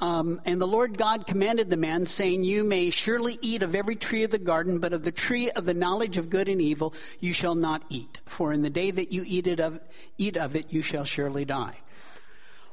Um, 0.00 0.40
and 0.44 0.60
the 0.60 0.66
Lord 0.66 0.98
God 0.98 1.28
commanded 1.28 1.70
the 1.70 1.76
man, 1.76 2.06
saying, 2.06 2.42
You 2.42 2.64
may 2.64 2.90
surely 2.90 3.38
eat 3.40 3.62
of 3.62 3.76
every 3.76 3.94
tree 3.94 4.24
of 4.24 4.32
the 4.32 4.38
garden, 4.38 4.80
but 4.80 4.92
of 4.92 5.04
the 5.04 5.12
tree 5.12 5.48
of 5.48 5.64
the 5.64 5.74
knowledge 5.74 6.18
of 6.18 6.28
good 6.28 6.48
and 6.48 6.60
evil 6.60 6.92
you 7.20 7.32
shall 7.32 7.54
not 7.54 7.84
eat. 7.88 8.18
For 8.26 8.52
in 8.52 8.62
the 8.62 8.68
day 8.68 8.90
that 8.90 9.12
you 9.12 9.22
eat, 9.24 9.46
it 9.46 9.60
of, 9.60 9.78
eat 10.18 10.36
of 10.36 10.56
it, 10.56 10.72
you 10.72 10.82
shall 10.82 11.04
surely 11.04 11.44
die. 11.44 11.76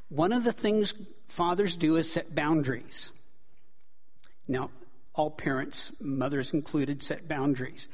One 0.10 0.34
of 0.34 0.44
the 0.44 0.54
things 0.54 0.96
fathers 1.28 1.78
do 1.78 1.98
is 1.98 2.12
set 2.12 2.34
boundaries. 2.34 3.12
Now, 4.48 4.72
all 5.14 5.30
parents, 5.30 5.92
mothers 6.02 6.52
included, 6.52 7.04
set 7.04 7.28
boundaries. 7.28 7.90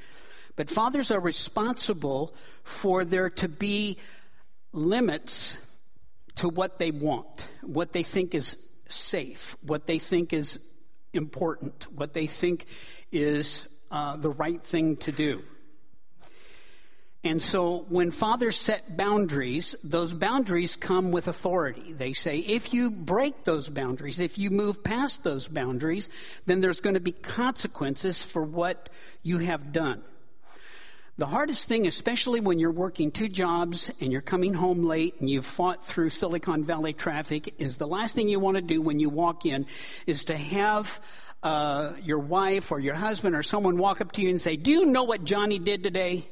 But 0.55 0.69
fathers 0.69 1.10
are 1.10 1.22
responsible 1.22 2.34
for 2.63 3.05
there 3.05 3.29
to 3.29 3.48
be 3.48 3.98
limits 4.71 5.57
to 6.35 6.49
what 6.49 6.79
they 6.79 6.91
want, 6.91 7.47
what 7.61 7.93
they 7.93 8.03
think 8.03 8.33
is 8.33 8.57
safe, 8.88 9.55
what 9.61 9.88
they 9.88 9.99
think 9.99 10.33
is 10.33 10.59
important, 11.13 11.91
what 11.93 12.13
they 12.13 12.27
think 12.27 12.65
is 13.11 13.67
uh, 13.91 14.15
the 14.15 14.29
right 14.29 14.63
thing 14.63 14.97
to 14.97 15.11
do. 15.11 15.41
And 17.21 17.41
so 17.41 17.85
when 17.89 18.11
fathers 18.11 18.55
set 18.55 18.95
boundaries, 18.95 19.75
those 19.83 20.13
boundaries 20.13 20.77
come 20.77 21.11
with 21.11 21.27
authority. 21.27 21.91
They 21.91 22.13
say, 22.13 22.39
if 22.39 22.73
you 22.73 22.91
break 22.91 23.43
those 23.43 23.67
boundaries, 23.67 24.19
if 24.19 24.38
you 24.38 24.49
move 24.49 24.85
past 24.85 25.25
those 25.25 25.49
boundaries, 25.49 26.09
then 26.45 26.61
there's 26.61 26.79
going 26.79 26.93
to 26.93 27.01
be 27.01 27.11
consequences 27.11 28.23
for 28.23 28.41
what 28.43 28.88
you 29.21 29.39
have 29.39 29.73
done. 29.73 30.01
The 31.19 31.27
hardest 31.27 31.67
thing, 31.67 31.85
especially 31.85 32.39
when 32.39 32.59
you're 32.59 32.71
working 32.71 33.11
two 33.11 33.27
jobs 33.27 33.91
and 33.99 34.09
you're 34.09 34.21
coming 34.21 34.53
home 34.53 34.85
late 34.85 35.19
and 35.19 35.29
you've 35.29 35.45
fought 35.45 35.83
through 35.83 36.11
Silicon 36.11 36.63
Valley 36.63 36.93
traffic, 36.93 37.55
is 37.57 37.75
the 37.75 37.88
last 37.88 38.15
thing 38.15 38.29
you 38.29 38.39
want 38.39 38.55
to 38.55 38.61
do 38.61 38.81
when 38.81 39.01
you 39.01 39.09
walk 39.09 39.45
in 39.45 39.65
is 40.07 40.23
to 40.23 40.38
have 40.38 41.01
uh, 41.43 41.91
your 42.01 42.19
wife 42.19 42.71
or 42.71 42.79
your 42.79 42.95
husband 42.95 43.35
or 43.35 43.43
someone 43.43 43.77
walk 43.77 43.99
up 43.99 44.13
to 44.13 44.21
you 44.21 44.29
and 44.29 44.39
say, 44.39 44.55
Do 44.55 44.71
you 44.71 44.85
know 44.85 45.03
what 45.03 45.25
Johnny 45.25 45.59
did 45.59 45.83
today? 45.83 46.25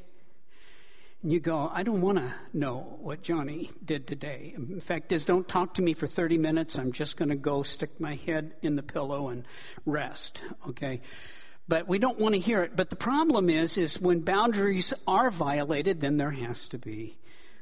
And 1.22 1.30
you 1.30 1.40
go, 1.40 1.70
I 1.70 1.82
don't 1.82 2.00
want 2.00 2.16
to 2.16 2.34
know 2.54 2.96
what 3.02 3.20
Johnny 3.20 3.70
did 3.84 4.06
today. 4.06 4.54
In 4.56 4.80
fact, 4.80 5.12
is 5.12 5.26
don't 5.26 5.46
talk 5.46 5.74
to 5.74 5.82
me 5.82 5.92
for 5.92 6.06
30 6.06 6.38
minutes. 6.38 6.78
I'm 6.78 6.92
just 6.92 7.18
going 7.18 7.28
to 7.28 7.36
go 7.36 7.62
stick 7.62 8.00
my 8.00 8.14
head 8.14 8.54
in 8.62 8.76
the 8.76 8.82
pillow 8.82 9.28
and 9.28 9.44
rest. 9.84 10.40
Okay? 10.66 11.02
But 11.68 11.86
we 11.86 11.98
don't 11.98 12.18
want 12.18 12.34
to 12.34 12.40
hear 12.40 12.62
it. 12.62 12.74
But 12.74 12.90
the 12.90 12.96
problem 12.96 13.50
is, 13.50 13.76
is 13.76 14.00
when 14.00 14.20
boundaries 14.20 14.94
are 15.06 15.30
violated, 15.30 16.00
then 16.00 16.16
there 16.16 16.30
has 16.30 16.66
to 16.68 16.78
be 16.78 17.18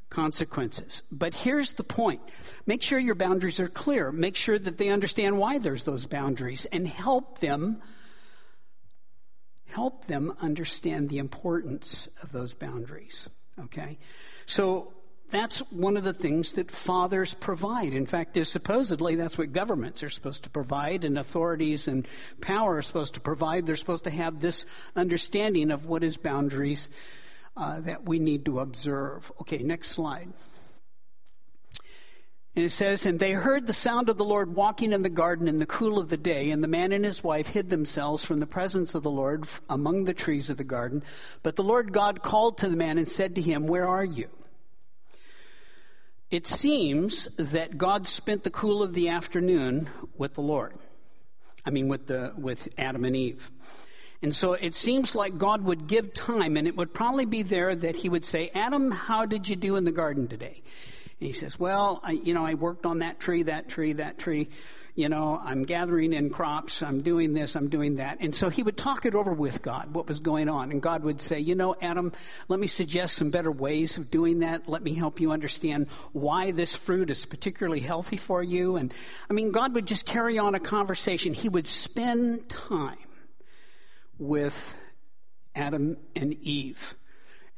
consequences. 0.09 1.03
But 1.11 1.35
here's 1.35 1.73
the 1.73 1.83
point. 1.83 2.21
Make 2.65 2.83
sure 2.83 2.99
your 2.99 3.17
boundaries 3.17 3.59
are 3.59 3.69
clear. 3.69 4.13
Make 4.13 4.37
sure 4.37 4.59
that 4.59 4.79
they 4.79 4.89
understand 4.89 5.39
why 5.39 5.59
there's 5.59 5.85
those 5.85 6.07
boundaries 6.07 6.65
and 6.67 6.87
help 6.87 7.41
them 7.41 7.83
help 9.67 10.07
them 10.07 10.33
understand 10.41 11.09
the 11.09 11.19
importance 11.19 12.09
of 12.23 12.33
those 12.33 12.55
boundaries. 12.55 13.29
Okay? 13.65 13.99
So 14.47 14.95
that's 15.31 15.59
one 15.71 15.97
of 15.97 16.05
the 16.05 16.13
things 16.13 16.53
that 16.53 16.71
fathers 16.71 17.35
provide. 17.35 17.93
In 17.93 18.07
fact, 18.07 18.37
is 18.37 18.49
supposedly 18.49 19.17
that's 19.17 19.37
what 19.37 19.53
governments 19.53 20.03
are 20.03 20.11
supposed 20.11 20.45
to 20.45 20.51
provide, 20.51 21.05
and 21.05 21.19
authorities 21.19 21.89
and 21.89 22.07
power 22.41 22.77
are 22.77 22.83
supposed 22.83 23.15
to 23.15 23.21
provide. 23.21 23.67
They're 23.67 23.77
supposed 23.77 24.05
to 24.05 24.11
have 24.11 24.41
this 24.41 24.67
understanding 24.95 25.71
of 25.71 25.87
what 25.87 26.05
is 26.05 26.17
boundaries 26.17 26.91
uh, 27.57 27.81
that 27.81 28.05
we 28.05 28.19
need 28.19 28.45
to 28.45 28.61
observe. 28.61 29.33
Okay, 29.41 29.59
next 29.59 29.89
slide. 29.89 30.29
And 32.55 32.65
it 32.65 32.71
says, 32.71 33.05
And 33.05 33.19
they 33.19 33.33
heard 33.33 33.67
the 33.67 33.73
sound 33.73 34.09
of 34.09 34.17
the 34.17 34.25
Lord 34.25 34.55
walking 34.55 34.93
in 34.93 35.03
the 35.03 35.11
garden 35.11 35.49
in 35.49 35.59
the 35.59 35.67
cool 35.67 35.99
of 35.99 36.09
the 36.09 36.17
day, 36.17 36.51
and 36.51 36.63
the 36.63 36.69
man 36.69 36.93
and 36.93 37.05
his 37.05 37.25
wife 37.25 37.49
hid 37.49 37.69
themselves 37.69 38.25
from 38.25 38.41
the 38.41 38.47
presence 38.47 38.95
of 38.95 39.03
the 39.03 39.11
Lord 39.11 39.47
among 39.69 40.05
the 40.05 40.15
trees 40.15 40.51
of 40.51 40.57
the 40.57 40.65
garden. 40.65 41.03
But 41.43 41.57
the 41.57 41.65
Lord 41.65 41.93
God 41.93 42.23
called 42.23 42.59
to 42.59 42.69
the 42.69 42.77
man 42.77 42.97
and 42.97 43.09
said 43.09 43.35
to 43.35 43.43
him, 43.43 43.67
Where 43.67 43.89
are 43.89 44.05
you? 44.05 44.29
It 46.31 46.47
seems 46.47 47.29
that 47.37 47.79
God 47.79 48.07
spent 48.09 48.43
the 48.43 48.51
cool 48.51 48.83
of 48.83 48.95
the 48.95 49.09
afternoon 49.09 49.89
with 50.17 50.35
the 50.35 50.41
Lord. 50.41 50.75
I 51.65 51.71
mean, 51.71 51.87
with, 51.89 52.09
the, 52.09 52.33
with 52.37 52.69
Adam 52.77 53.05
and 53.05 53.15
Eve. 53.15 53.51
And 54.23 54.35
so 54.35 54.55
it 54.55 54.75
seems 54.75 55.15
like 55.15 55.39
God 55.39 55.63
would 55.65 55.87
give 55.87 56.13
time, 56.13 56.57
and 56.57 56.67
it 56.67 56.77
would 56.77 56.93
probably 56.93 57.27
be 57.27 57.43
there 57.43 57.75
that 57.77 57.97
he 57.97 58.09
would 58.09 58.25
say, 58.25 58.51
Adam, 58.55 58.91
how 58.91 59.27
did 59.27 59.49
you 59.49 59.55
do 59.55 59.77
in 59.77 59.85
the 59.85 59.93
garden 59.93 60.27
today? 60.27 60.63
And 61.21 61.27
he 61.27 61.33
says, 61.33 61.59
Well, 61.59 62.01
I, 62.03 62.13
you 62.13 62.35
know, 62.35 62.45
I 62.45 62.55
worked 62.55 62.87
on 62.87 63.01
that 63.01 63.21
tree, 63.21 63.45
that 63.45 63.69
tree, 63.69 63.93
that 63.95 64.19
tree 64.19 64.49
you 64.97 65.11
know, 65.11 65.39
I'm 65.45 65.65
gathering 65.65 66.15
in 66.15 66.31
crops, 66.31 66.83
I'm 66.83 67.03
doing 67.03 67.35
this, 67.35 67.55
I'm 67.55 67.69
doing 67.69 67.97
that. 67.97 68.17
And 68.21 68.35
so 68.35 68.49
he 68.49 68.63
would 68.63 68.79
talk 68.79 69.05
it 69.05 69.15
over 69.15 69.31
with 69.31 69.61
God, 69.61 69.95
what 69.95 70.09
was 70.09 70.21
going 70.21 70.49
on. 70.49 70.73
And 70.73 70.81
God 70.81 71.05
would 71.05 71.21
say, 71.21 71.39
you 71.39 71.55
know, 71.55 71.77
Adam, 71.83 72.13
let 72.49 72.59
me 72.59 72.67
suggest 72.67 73.17
some 73.17 73.29
better 73.29 73.53
ways 73.53 73.99
of 73.99 74.11
doing 74.11 74.39
that. 74.39 74.69
Let 74.69 74.83
me 74.83 74.95
help 74.95 75.21
you 75.21 75.33
understand 75.33 75.89
why 76.13 76.51
this 76.51 76.75
fruit 76.75 77.11
is 77.11 77.27
particularly 77.27 77.81
healthy 77.81 78.17
for 78.17 78.43
you. 78.43 78.77
And 78.77 78.93
I 79.29 79.35
mean, 79.35 79.53
God 79.53 79.75
would 79.75 79.87
just 79.87 80.07
carry 80.07 80.39
on 80.39 80.55
a 80.55 80.61
conversation. 80.61 81.35
He 81.35 81.51
would 81.51 81.67
spend 81.67 82.49
time 82.49 82.97
with 84.19 84.75
Adam 85.55 85.99
and 86.17 86.33
Eve. 86.41 86.95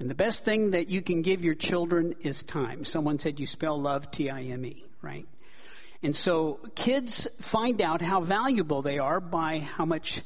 And 0.00 0.10
the 0.10 0.16
best 0.16 0.44
thing 0.44 0.72
that 0.72 0.88
you 0.88 1.02
can 1.02 1.22
give 1.22 1.44
your 1.44 1.54
children 1.54 2.16
is 2.20 2.42
time. 2.42 2.84
Someone 2.84 3.20
said 3.20 3.38
you 3.38 3.46
spell 3.46 3.80
love 3.80 4.10
T 4.10 4.28
I 4.28 4.42
M 4.42 4.64
E, 4.64 4.84
right? 5.02 5.26
And 6.02 6.14
so 6.14 6.60
kids 6.74 7.26
find 7.40 7.80
out 7.80 8.00
how 8.00 8.20
valuable 8.20 8.82
they 8.82 8.98
are 8.98 9.20
by 9.20 9.58
how 9.58 9.84
much 9.84 10.22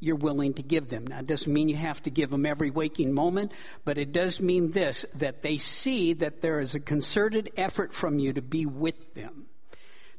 you're 0.00 0.16
willing 0.16 0.52
to 0.54 0.62
give 0.62 0.90
them. 0.90 1.06
Now, 1.06 1.20
it 1.20 1.26
doesn't 1.26 1.52
mean 1.52 1.68
you 1.68 1.76
have 1.76 2.02
to 2.02 2.10
give 2.10 2.30
them 2.30 2.44
every 2.44 2.70
waking 2.70 3.12
moment, 3.14 3.52
but 3.84 3.96
it 3.96 4.12
does 4.12 4.40
mean 4.40 4.72
this 4.72 5.06
that 5.14 5.42
they 5.42 5.56
see 5.56 6.12
that 6.14 6.42
there 6.42 6.60
is 6.60 6.74
a 6.74 6.80
concerted 6.80 7.50
effort 7.56 7.94
from 7.94 8.18
you 8.18 8.32
to 8.34 8.42
be 8.42 8.66
with 8.66 9.14
them. 9.14 9.46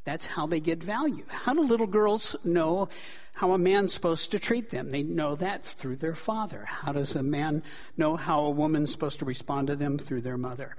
That's 0.04 0.26
how 0.26 0.48
they 0.48 0.60
get 0.60 0.84
value. 0.84 1.26
How 1.28 1.54
do 1.54 1.62
little 1.62 1.88
girls 1.88 2.36
know 2.44 2.90
how 3.34 3.52
a 3.52 3.58
man's 3.58 3.94
supposed 3.94 4.32
to 4.32 4.40
treat 4.40 4.70
them? 4.70 4.92
They 4.92 5.04
know 5.04 5.36
that 5.36 5.66
through 5.66 5.98
their 5.98 6.16
father. 6.16 6.64
How 6.66 6.92
does 6.92 7.16
a 7.16 7.24
man 7.24 7.64
know 7.98 8.16
how 8.16 8.46
a 8.46 8.52
woman's 8.52 8.92
supposed 8.92 9.20
to 9.20 9.26
respond 9.26 9.68
to 9.68 9.76
them? 9.76 9.98
Through 9.98 10.22
their 10.22 10.38
mother. 10.38 10.76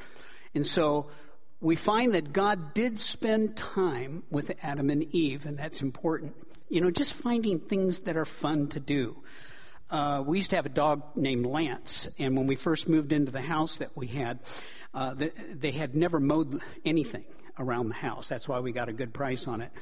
And 0.54 0.64
so 0.64 1.10
we 1.66 1.74
find 1.74 2.14
that 2.14 2.32
God 2.32 2.74
did 2.74 2.96
spend 2.96 3.56
time 3.56 4.22
with 4.30 4.52
Adam 4.62 4.88
and 4.88 5.02
Eve, 5.12 5.46
and 5.46 5.58
that's 5.58 5.82
important. 5.82 6.36
You 6.68 6.80
know, 6.80 6.92
just 6.92 7.12
finding 7.12 7.58
things 7.58 8.00
that 8.00 8.16
are 8.16 8.24
fun 8.24 8.68
to 8.68 8.78
do. 8.78 9.20
Uh, 9.90 10.22
we 10.24 10.38
used 10.38 10.50
to 10.50 10.56
have 10.56 10.66
a 10.66 10.68
dog 10.68 11.02
named 11.16 11.44
Lance, 11.44 12.08
and 12.20 12.36
when 12.36 12.46
we 12.46 12.54
first 12.54 12.88
moved 12.88 13.12
into 13.12 13.32
the 13.32 13.40
house 13.40 13.78
that 13.78 13.96
we 13.96 14.06
had, 14.06 14.38
uh, 14.94 15.14
the, 15.14 15.32
they 15.52 15.72
had 15.72 15.96
never 15.96 16.20
mowed 16.20 16.60
anything 16.84 17.24
around 17.58 17.88
the 17.88 17.94
house. 17.96 18.28
That's 18.28 18.48
why 18.48 18.60
we 18.60 18.70
got 18.70 18.88
a 18.88 18.92
good 18.92 19.12
price 19.12 19.48
on 19.48 19.60
it. 19.60 19.72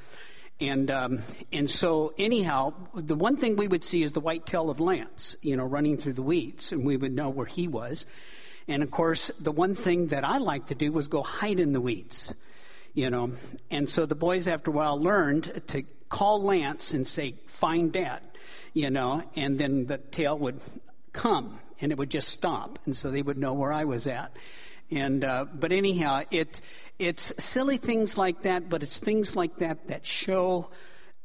And 0.61 0.91
um, 0.91 1.19
and 1.53 1.69
so 1.69 2.15
anyhow, 2.17 2.73
the 2.95 3.15
one 3.15 3.37
thing 3.37 3.57
we 3.57 3.69
would 3.69 3.85
see 3.85 4.03
is 4.03 4.13
the 4.13 4.21
white 4.21 4.47
tail 4.47 4.71
of 4.71 4.81
Lance, 4.81 5.37
you 5.43 5.55
know, 5.55 5.65
running 5.65 5.99
through 5.99 6.15
the 6.15 6.23
weeds, 6.23 6.73
and 6.73 6.87
we 6.87 6.97
would 6.97 7.13
know 7.13 7.29
where 7.29 7.45
he 7.45 7.69
was. 7.69 8.07
And 8.67 8.83
of 8.83 8.91
course, 8.91 9.31
the 9.39 9.53
one 9.53 9.75
thing 9.75 10.09
that 10.09 10.25
I 10.25 10.39
liked 10.39 10.69
to 10.69 10.75
do 10.75 10.93
was 10.93 11.09
go 11.09 11.23
hide 11.23 11.61
in 11.61 11.73
the 11.73 11.81
weeds, 11.81 12.35
you 12.95 13.11
know. 13.11 13.33
And 13.71 13.89
so 13.89 14.07
the 14.07 14.15
boys, 14.15 14.49
after 14.49 14.71
a 14.71 14.75
while, 14.75 15.01
learned 15.01 15.63
to 15.69 15.83
call 16.09 16.43
Lance 16.43 16.95
and 16.95 17.07
say, 17.07 17.35
Find 17.47 17.93
Dad, 17.93 18.23
you 18.73 18.91
know, 18.91 19.23
and 19.37 19.59
then 19.59 19.87
the 19.87 19.99
tail 19.99 20.39
would 20.39 20.61
come 21.13 21.59
and 21.81 21.93
it 21.93 21.99
would 21.99 22.11
just 22.11 22.29
stop. 22.29 22.79
And 22.87 22.97
so 22.97 23.11
they 23.11 23.23
would 23.23 23.39
know 23.39 23.53
where 23.53 23.73
I 23.73 23.85
was 23.85 24.07
at. 24.07 24.35
And, 24.91 25.25
uh, 25.25 25.47
but 25.53 25.73
anyhow, 25.73 26.23
it, 26.31 26.61
it's 26.99 27.33
silly 27.43 27.79
things 27.79 28.17
like 28.17 28.43
that, 28.43 28.69
but 28.69 28.83
it's 28.83 28.99
things 28.99 29.35
like 29.35 29.57
that 29.57 29.89
that 29.89 30.07
show 30.07 30.71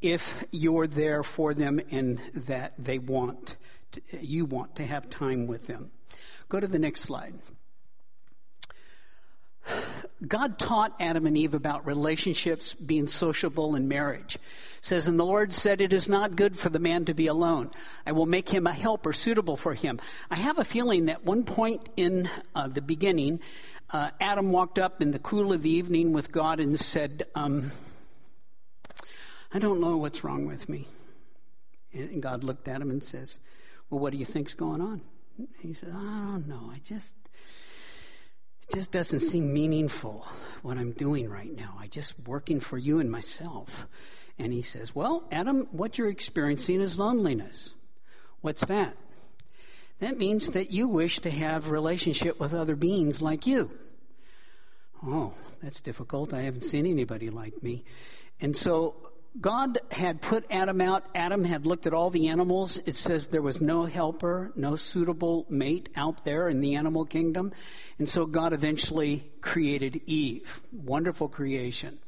if 0.02 0.46
you're 0.52 0.88
there 0.88 1.24
for 1.24 1.54
them 1.54 1.80
and 1.92 2.20
that 2.34 2.74
they 2.78 2.98
want, 2.98 3.58
to, 3.92 4.02
you 4.22 4.46
want 4.46 4.76
to 4.78 4.86
have 4.86 5.10
time 5.10 5.46
with 5.46 5.68
them. 5.68 5.92
Go 6.48 6.60
to 6.60 6.68
the 6.68 6.80
next 6.80 7.02
slide. 7.02 7.36
God 10.28 10.60
taught 10.60 10.96
Adam 11.00 11.26
and 11.26 11.38
Eve 11.38 11.54
about 11.54 11.86
relationships 11.86 12.74
being 12.74 13.08
sociable 13.08 13.76
in 13.76 13.88
marriage. 13.88 14.36
It 14.36 14.42
says, 14.86 15.08
and 15.08 15.20
the 15.20 15.26
Lord 15.26 15.54
said, 15.54 15.80
it 15.80 15.94
is 15.94 16.10
not 16.10 16.36
good 16.36 16.58
for 16.58 16.70
the 16.70 16.80
man 16.80 17.06
to 17.06 17.14
be 17.14 17.28
alone. 17.28 17.72
I 18.06 18.12
will 18.12 18.26
make 18.26 18.50
him 18.50 18.68
a 18.68 18.74
helper 18.74 19.14
suitable 19.14 19.56
for 19.56 19.74
him. 19.74 20.00
I 20.30 20.36
have 20.36 20.58
a 20.58 20.66
feeling 20.66 21.06
that 21.06 21.24
one 21.24 21.44
point 21.44 21.88
in 21.96 22.30
uh, 22.54 22.68
the 22.68 22.82
beginning, 22.82 23.40
uh, 23.92 24.12
Adam 24.20 24.52
walked 24.52 24.80
up 24.80 25.02
in 25.02 25.12
the 25.12 25.20
cool 25.20 25.54
of 25.54 25.64
the 25.64 25.70
evening 25.70 26.12
with 26.12 26.32
God 26.32 26.60
and 26.60 26.78
said, 26.80 27.24
um, 27.36 27.72
I 29.54 29.60
don't 29.60 29.80
know 29.80 29.98
what's 29.98 30.24
wrong 30.24 30.46
with 30.46 30.70
me. 30.70 30.88
And 31.94 32.22
God 32.22 32.44
looked 32.44 32.68
at 32.68 32.82
him 32.82 32.92
and 32.92 33.04
says, 33.04 33.40
Well, 33.90 34.00
what 34.00 34.12
do 34.12 34.18
you 34.18 34.26
think's 34.26 34.54
going 34.54 34.80
on? 34.80 35.02
He 35.62 35.74
said, 35.74 35.90
I 35.90 36.02
don't 36.32 36.48
know. 36.48 36.72
I 36.74 36.80
just, 36.84 37.16
it 38.68 38.76
just 38.76 38.92
doesn't 38.92 39.22
seem 39.22 39.54
meaningful 39.54 40.28
what 40.62 40.78
I'm 40.78 40.92
doing 40.92 41.30
right 41.30 41.56
now. 41.56 41.78
I 41.80 41.88
just 41.88 42.16
working 42.28 42.60
for 42.60 42.78
you 42.78 43.00
and 43.00 43.12
myself. 43.12 43.88
And 44.38 44.54
he 44.54 44.62
says, 44.62 44.96
Well, 44.96 45.24
Adam, 45.32 45.68
what 45.72 45.98
you're 45.98 46.10
experiencing 46.10 46.82
is 46.82 46.98
loneliness. 46.98 47.74
What's 48.42 48.66
that? 48.66 48.96
That 50.00 50.18
means 50.18 50.52
that 50.52 50.72
you 50.72 50.88
wish 50.88 51.20
to 51.20 51.30
have 51.30 51.70
relationship 51.70 52.40
with 52.40 52.54
other 52.54 52.78
beings 52.78 53.22
like 53.22 53.46
you. 53.46 53.70
Oh, 55.06 55.34
that's 55.62 55.82
difficult. 55.82 56.34
I 56.34 56.42
haven't 56.42 56.64
seen 56.64 56.86
anybody 56.86 57.30
like 57.30 57.62
me. 57.62 57.84
And 58.40 58.56
so 58.56 59.09
God 59.40 59.78
had 59.92 60.22
put 60.22 60.46
Adam 60.50 60.82
out. 60.82 61.06
Adam 61.16 61.46
had 61.46 61.66
looked 61.66 61.88
at 61.88 61.94
all 61.94 62.10
the 62.10 62.28
animals. 62.28 62.78
It 62.86 62.96
says 62.96 63.28
there 63.28 63.42
was 63.42 63.62
no 63.62 63.86
helper, 63.86 64.52
no 64.56 64.76
suitable 64.76 65.46
mate 65.50 65.88
out 65.96 66.26
there 66.26 66.50
in 66.50 66.60
the 66.60 66.76
animal 66.76 67.06
kingdom. 67.06 67.54
And 68.00 68.10
so 68.10 68.26
God 68.26 68.52
eventually 68.52 69.32
created 69.40 70.02
Eve. 70.06 70.60
Wonderful 70.74 71.30
creation. 71.30 72.00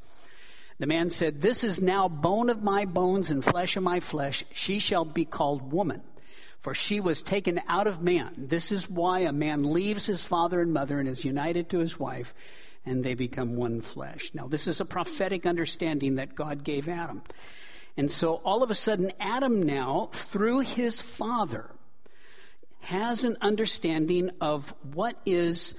The 0.78 0.86
man 0.86 1.08
said, 1.08 1.40
This 1.40 1.64
is 1.64 1.80
now 1.80 2.08
bone 2.08 2.50
of 2.50 2.62
my 2.62 2.84
bones 2.84 3.30
and 3.30 3.42
flesh 3.42 3.76
of 3.76 3.82
my 3.82 4.00
flesh. 4.00 4.44
She 4.52 4.78
shall 4.78 5.04
be 5.04 5.24
called 5.24 5.72
woman, 5.72 6.02
for 6.60 6.74
she 6.74 7.00
was 7.00 7.22
taken 7.22 7.60
out 7.66 7.86
of 7.86 8.02
man. 8.02 8.34
This 8.36 8.72
is 8.72 8.90
why 8.90 9.20
a 9.20 9.32
man 9.32 9.72
leaves 9.72 10.04
his 10.04 10.24
father 10.24 10.60
and 10.60 10.72
mother 10.72 10.98
and 10.98 11.08
is 11.08 11.24
united 11.24 11.70
to 11.70 11.78
his 11.78 11.98
wife 11.98 12.34
and 12.84 13.04
they 13.04 13.14
become 13.14 13.56
one 13.56 13.80
flesh. 13.80 14.30
Now, 14.34 14.48
this 14.48 14.66
is 14.66 14.80
a 14.80 14.84
prophetic 14.84 15.46
understanding 15.46 16.16
that 16.16 16.34
God 16.34 16.64
gave 16.64 16.88
Adam. 16.88 17.22
And 17.96 18.10
so 18.10 18.36
all 18.36 18.62
of 18.62 18.70
a 18.70 18.74
sudden, 18.74 19.12
Adam 19.20 19.62
now, 19.62 20.08
through 20.12 20.60
his 20.60 21.02
father, 21.02 21.70
has 22.80 23.24
an 23.24 23.36
understanding 23.40 24.30
of 24.40 24.74
what 24.92 25.16
is 25.24 25.74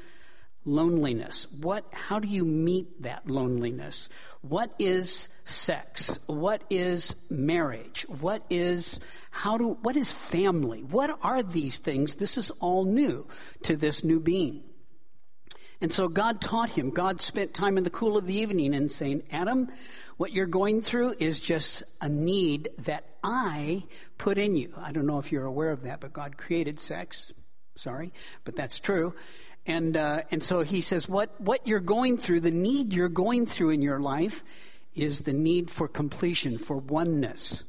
loneliness. 0.66 1.48
What, 1.60 1.86
how 1.92 2.20
do 2.20 2.28
you 2.28 2.46
meet 2.46 3.02
that 3.02 3.30
loneliness? 3.30 4.08
What 4.42 4.74
is 4.80 5.28
sex? 5.44 6.20
What 6.28 6.64
is 6.70 7.16
marriage? 7.30 8.06
What 8.08 8.46
is, 8.50 9.00
how 9.32 9.58
do, 9.58 9.78
what 9.82 9.98
is 9.98 10.14
family? 10.14 10.84
What 10.84 11.18
are 11.22 11.44
these 11.44 11.80
things? 11.80 12.16
This 12.16 12.38
is 12.38 12.52
all 12.62 12.86
new 12.86 13.28
to 13.64 13.76
this 13.76 14.04
new 14.04 14.20
being. 14.20 14.64
And 15.84 15.92
so 15.92 16.08
God 16.08 16.40
taught 16.40 16.70
him. 16.70 16.92
God 16.92 17.20
spent 17.20 17.54
time 17.54 17.78
in 17.78 17.84
the 17.84 17.90
cool 17.90 18.16
of 18.16 18.26
the 18.26 18.34
evening 18.34 18.74
and 18.74 18.90
saying, 18.90 19.24
Adam, 19.34 19.70
what 20.16 20.32
you're 20.32 20.46
going 20.46 20.82
through 20.82 21.16
is 21.20 21.42
just 21.42 21.84
a 22.00 22.08
need 22.08 22.70
that 22.80 23.04
I 23.22 23.84
put 24.18 24.38
in 24.38 24.56
you. 24.56 24.74
I 24.82 24.94
don't 24.94 25.06
know 25.06 25.20
if 25.20 25.30
you're 25.30 25.44
aware 25.44 25.72
of 25.72 25.84
that, 25.84 26.00
but 26.00 26.14
God 26.14 26.38
created 26.38 26.80
sex. 26.80 27.34
Sorry, 27.76 28.14
but 28.46 28.56
that's 28.56 28.80
true. 28.80 29.14
And, 29.66 29.98
uh, 29.98 30.22
and 30.32 30.42
so 30.42 30.62
he 30.62 30.80
says, 30.80 31.10
what, 31.10 31.40
what 31.42 31.68
you're 31.68 31.82
going 31.82 32.18
through, 32.18 32.40
the 32.40 32.52
need 32.52 32.94
you're 32.94 33.10
going 33.10 33.46
through 33.46 33.72
in 33.72 33.82
your 33.82 34.00
life 34.00 34.42
is 34.96 35.24
the 35.24 35.34
need 35.34 35.70
for 35.70 35.90
completion, 35.90 36.60
for 36.60 36.78
oneness. 36.78 37.66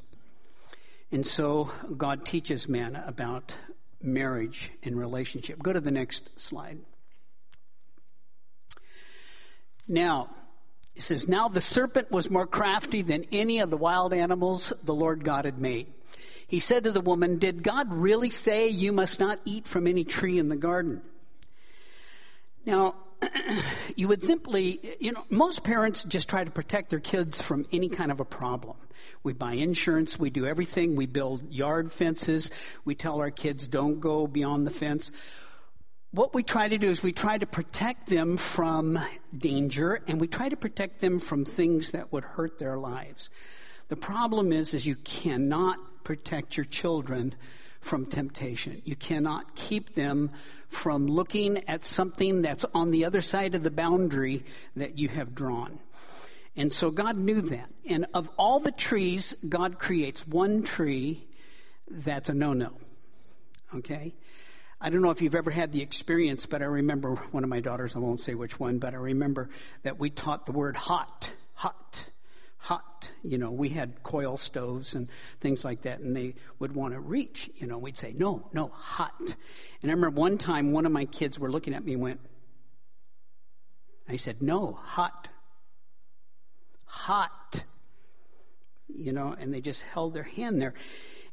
And 1.11 1.25
so 1.25 1.69
God 1.97 2.25
teaches 2.25 2.69
man 2.69 2.95
about 2.95 3.57
marriage 4.01 4.71
and 4.83 4.97
relationship. 4.97 5.61
Go 5.61 5.73
to 5.73 5.81
the 5.81 5.91
next 5.91 6.39
slide. 6.39 6.77
Now, 9.87 10.29
he 10.93 11.01
says, 11.01 11.27
Now 11.27 11.47
the 11.47 11.61
serpent 11.61 12.11
was 12.11 12.29
more 12.29 12.47
crafty 12.47 13.01
than 13.01 13.25
any 13.31 13.59
of 13.59 13.69
the 13.69 13.77
wild 13.77 14.13
animals 14.13 14.73
the 14.83 14.95
Lord 14.95 15.23
God 15.23 15.45
had 15.45 15.59
made. 15.59 15.87
He 16.47 16.59
said 16.59 16.83
to 16.83 16.91
the 16.91 17.01
woman, 17.01 17.37
Did 17.37 17.63
God 17.63 17.93
really 17.93 18.29
say 18.29 18.67
you 18.69 18.91
must 18.91 19.19
not 19.19 19.39
eat 19.45 19.67
from 19.67 19.87
any 19.87 20.03
tree 20.03 20.39
in 20.39 20.49
the 20.49 20.55
garden? 20.55 21.01
Now, 22.65 22.95
you 23.95 24.07
would 24.07 24.23
simply, 24.23 24.95
you 24.99 25.11
know, 25.11 25.25
most 25.29 25.63
parents 25.63 26.03
just 26.03 26.29
try 26.29 26.43
to 26.43 26.51
protect 26.51 26.89
their 26.89 26.99
kids 26.99 27.41
from 27.41 27.65
any 27.71 27.89
kind 27.89 28.11
of 28.11 28.19
a 28.19 28.25
problem. 28.25 28.77
We 29.23 29.33
buy 29.33 29.53
insurance, 29.53 30.17
we 30.17 30.29
do 30.29 30.45
everything, 30.45 30.95
we 30.95 31.05
build 31.05 31.51
yard 31.51 31.93
fences, 31.93 32.51
we 32.85 32.95
tell 32.95 33.19
our 33.19 33.31
kids 33.31 33.67
don't 33.67 33.99
go 33.99 34.27
beyond 34.27 34.65
the 34.65 34.71
fence 34.71 35.11
what 36.15 36.33
we 36.33 36.43
try 36.43 36.65
to 36.69 36.77
do 36.77 36.87
is 36.87 37.03
we 37.03 37.11
try 37.11 37.37
to 37.37 37.45
protect 37.45 38.07
them 38.07 38.37
from 38.37 38.97
danger 39.37 40.01
and 40.07 40.19
we 40.19 40.27
try 40.27 40.47
to 40.47 40.55
protect 40.55 41.01
them 41.01 41.19
from 41.19 41.43
things 41.43 41.91
that 41.91 42.13
would 42.13 42.23
hurt 42.23 42.57
their 42.57 42.77
lives. 42.77 43.29
The 43.89 43.97
problem 43.97 44.53
is 44.53 44.73
is 44.73 44.85
you 44.85 44.95
cannot 44.95 45.77
protect 46.05 46.55
your 46.55 46.63
children 46.63 47.35
from 47.81 48.05
temptation. 48.05 48.81
You 48.85 48.95
cannot 48.95 49.55
keep 49.55 49.95
them 49.95 50.31
from 50.69 51.05
looking 51.07 51.67
at 51.67 51.83
something 51.83 52.41
that's 52.41 52.65
on 52.73 52.91
the 52.91 53.03
other 53.03 53.21
side 53.21 53.53
of 53.53 53.63
the 53.63 53.71
boundary 53.71 54.45
that 54.77 54.97
you 54.97 55.09
have 55.09 55.35
drawn. 55.35 55.79
And 56.55 56.71
so 56.71 56.91
God 56.91 57.17
knew 57.17 57.41
that. 57.41 57.69
And 57.89 58.05
of 58.13 58.29
all 58.37 58.61
the 58.61 58.71
trees 58.71 59.35
God 59.47 59.79
creates, 59.79 60.25
one 60.25 60.63
tree 60.63 61.27
that's 61.89 62.29
a 62.29 62.33
no-no. 62.33 62.71
Okay? 63.75 64.15
I 64.79 64.89
don't 64.89 65.01
know 65.01 65.11
if 65.11 65.21
you've 65.21 65.35
ever 65.35 65.51
had 65.51 65.71
the 65.71 65.81
experience, 65.81 66.45
but 66.45 66.61
I 66.61 66.65
remember 66.65 67.15
one 67.31 67.43
of 67.43 67.49
my 67.49 67.61
daughters, 67.61 67.95
I 67.95 67.99
won't 67.99 68.19
say 68.19 68.35
which 68.35 68.59
one, 68.59 68.77
but 68.77 68.93
I 68.93 68.97
remember 68.97 69.49
that 69.83 69.99
we 69.99 70.09
taught 70.09 70.45
the 70.45 70.51
word 70.51 70.75
hot, 70.75 71.31
hot, 71.53 72.09
hot. 72.57 73.11
You 73.23 73.37
know, 73.37 73.51
we 73.51 73.69
had 73.69 74.03
coil 74.03 74.37
stoves 74.37 74.93
and 74.93 75.07
things 75.39 75.63
like 75.63 75.83
that, 75.83 75.99
and 75.99 76.15
they 76.15 76.35
would 76.59 76.75
want 76.75 76.93
to 76.93 76.99
reach. 76.99 77.49
You 77.55 77.67
know, 77.67 77.77
we'd 77.77 77.97
say, 77.97 78.13
no, 78.17 78.49
no, 78.53 78.67
hot. 78.67 79.35
And 79.81 79.91
I 79.91 79.93
remember 79.93 80.19
one 80.19 80.37
time 80.37 80.71
one 80.71 80.85
of 80.85 80.91
my 80.91 81.05
kids 81.05 81.39
were 81.39 81.49
looking 81.49 81.73
at 81.73 81.85
me 81.85 81.93
and 81.93 82.01
went, 82.01 82.19
I 84.09 84.17
said, 84.17 84.41
no, 84.41 84.73
hot. 84.73 85.29
Hot. 86.85 87.63
You 88.87 89.13
know, 89.13 89.35
and 89.39 89.53
they 89.53 89.61
just 89.61 89.83
held 89.83 90.13
their 90.13 90.23
hand 90.23 90.61
there. 90.61 90.73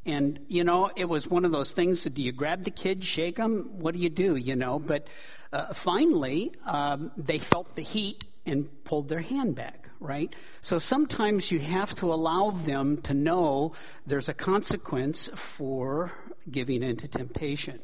And, 0.04 0.40
you 0.48 0.64
know, 0.64 0.90
it 0.96 1.04
was 1.04 1.28
one 1.28 1.44
of 1.44 1.52
those 1.52 1.72
things 1.72 2.04
that 2.04 2.14
do 2.14 2.22
you 2.22 2.32
grab 2.32 2.64
the 2.64 2.70
kid, 2.70 3.04
shake 3.04 3.36
them? 3.36 3.70
What 3.78 3.94
do 3.94 4.00
you 4.00 4.08
do, 4.08 4.36
you 4.36 4.56
know? 4.56 4.80
But 4.80 5.06
uh, 5.52 5.72
finally, 5.74 6.52
um, 6.66 7.12
they 7.16 7.38
felt 7.38 7.76
the 7.76 7.82
heat 7.82 8.24
and 8.44 8.68
pulled 8.84 9.08
their 9.08 9.20
hand 9.20 9.54
back, 9.54 9.88
right? 10.00 10.34
So 10.60 10.80
sometimes 10.80 11.52
you 11.52 11.60
have 11.60 11.94
to 11.96 12.12
allow 12.12 12.50
them 12.50 13.00
to 13.02 13.14
know 13.14 13.74
there's 14.04 14.28
a 14.28 14.34
consequence 14.34 15.30
for 15.34 16.12
giving 16.50 16.82
into 16.82 17.06
temptation. 17.06 17.78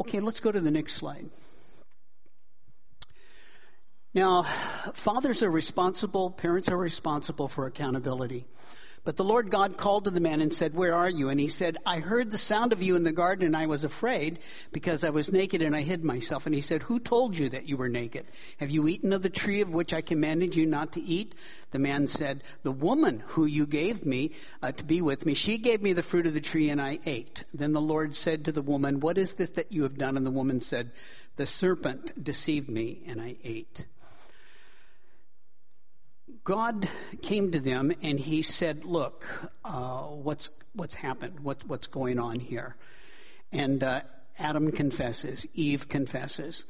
Okay, 0.00 0.20
let's 0.20 0.40
go 0.40 0.50
to 0.50 0.60
the 0.60 0.70
next 0.70 0.94
slide. 0.94 1.28
Now, 4.14 4.42
fathers 4.94 5.42
are 5.42 5.50
responsible, 5.50 6.30
parents 6.30 6.70
are 6.70 6.76
responsible 6.76 7.48
for 7.48 7.66
accountability. 7.66 8.46
But 9.04 9.16
the 9.16 9.24
Lord 9.24 9.50
God 9.50 9.76
called 9.76 10.04
to 10.04 10.12
the 10.12 10.20
man 10.20 10.40
and 10.40 10.52
said, 10.52 10.74
Where 10.74 10.94
are 10.94 11.10
you? 11.10 11.28
And 11.28 11.40
he 11.40 11.48
said, 11.48 11.76
I 11.84 11.98
heard 11.98 12.30
the 12.30 12.38
sound 12.38 12.72
of 12.72 12.82
you 12.82 12.94
in 12.94 13.02
the 13.02 13.10
garden 13.10 13.44
and 13.44 13.56
I 13.56 13.66
was 13.66 13.82
afraid 13.82 14.38
because 14.70 15.02
I 15.02 15.10
was 15.10 15.32
naked 15.32 15.60
and 15.60 15.74
I 15.74 15.82
hid 15.82 16.04
myself. 16.04 16.46
And 16.46 16.54
he 16.54 16.60
said, 16.60 16.84
Who 16.84 17.00
told 17.00 17.36
you 17.36 17.48
that 17.48 17.68
you 17.68 17.76
were 17.76 17.88
naked? 17.88 18.26
Have 18.58 18.70
you 18.70 18.86
eaten 18.86 19.12
of 19.12 19.22
the 19.22 19.28
tree 19.28 19.60
of 19.60 19.70
which 19.70 19.92
I 19.92 20.02
commanded 20.02 20.54
you 20.54 20.66
not 20.66 20.92
to 20.92 21.02
eat? 21.02 21.34
The 21.72 21.80
man 21.80 22.06
said, 22.06 22.44
The 22.62 22.70
woman 22.70 23.24
who 23.26 23.44
you 23.44 23.66
gave 23.66 24.06
me 24.06 24.32
uh, 24.62 24.70
to 24.70 24.84
be 24.84 25.02
with 25.02 25.26
me, 25.26 25.34
she 25.34 25.58
gave 25.58 25.82
me 25.82 25.92
the 25.92 26.04
fruit 26.04 26.26
of 26.26 26.34
the 26.34 26.40
tree 26.40 26.70
and 26.70 26.80
I 26.80 27.00
ate. 27.04 27.42
Then 27.52 27.72
the 27.72 27.80
Lord 27.80 28.14
said 28.14 28.44
to 28.44 28.52
the 28.52 28.62
woman, 28.62 29.00
What 29.00 29.18
is 29.18 29.34
this 29.34 29.50
that 29.50 29.72
you 29.72 29.82
have 29.82 29.98
done? 29.98 30.16
And 30.16 30.24
the 30.24 30.30
woman 30.30 30.60
said, 30.60 30.92
The 31.36 31.46
serpent 31.46 32.22
deceived 32.22 32.68
me 32.68 33.02
and 33.06 33.20
I 33.20 33.34
ate. 33.42 33.86
God 36.44 36.88
came 37.22 37.52
to 37.52 37.60
them 37.60 37.92
and 38.02 38.18
he 38.18 38.42
said, 38.42 38.84
Look, 38.84 39.26
uh, 39.64 40.02
what's, 40.02 40.50
what's 40.74 40.94
happened? 40.94 41.40
What, 41.40 41.66
what's 41.66 41.86
going 41.86 42.18
on 42.18 42.40
here? 42.40 42.76
And 43.52 43.82
uh, 43.82 44.02
Adam 44.38 44.72
confesses, 44.72 45.46
Eve 45.54 45.88
confesses. 45.88 46.66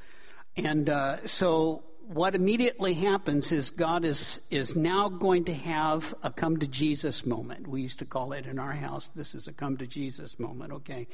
And 0.57 0.91
uh, 0.91 1.27
so 1.27 1.85
what 2.07 2.35
immediately 2.35 2.95
happens 2.95 3.53
is 3.53 3.71
God 3.71 4.05
is, 4.05 4.41
is 4.51 4.77
now 4.77 5.09
going 5.09 5.45
to 5.45 5.55
have 5.55 6.15
a 6.23 6.31
come 6.31 6.59
to 6.59 6.67
Jesus 6.67 7.25
moment. 7.25 7.67
We 7.67 7.83
used 7.83 8.01
to 8.01 8.05
call 8.05 8.33
it 8.33 8.47
in 8.47 8.59
our 8.59 8.73
house, 8.73 9.09
this 9.15 9.35
is 9.35 9.49
a 9.49 9.53
come 9.53 9.77
to 9.79 9.87
Jesus 9.87 10.39
moment, 10.39 10.73
okay? 10.73 11.07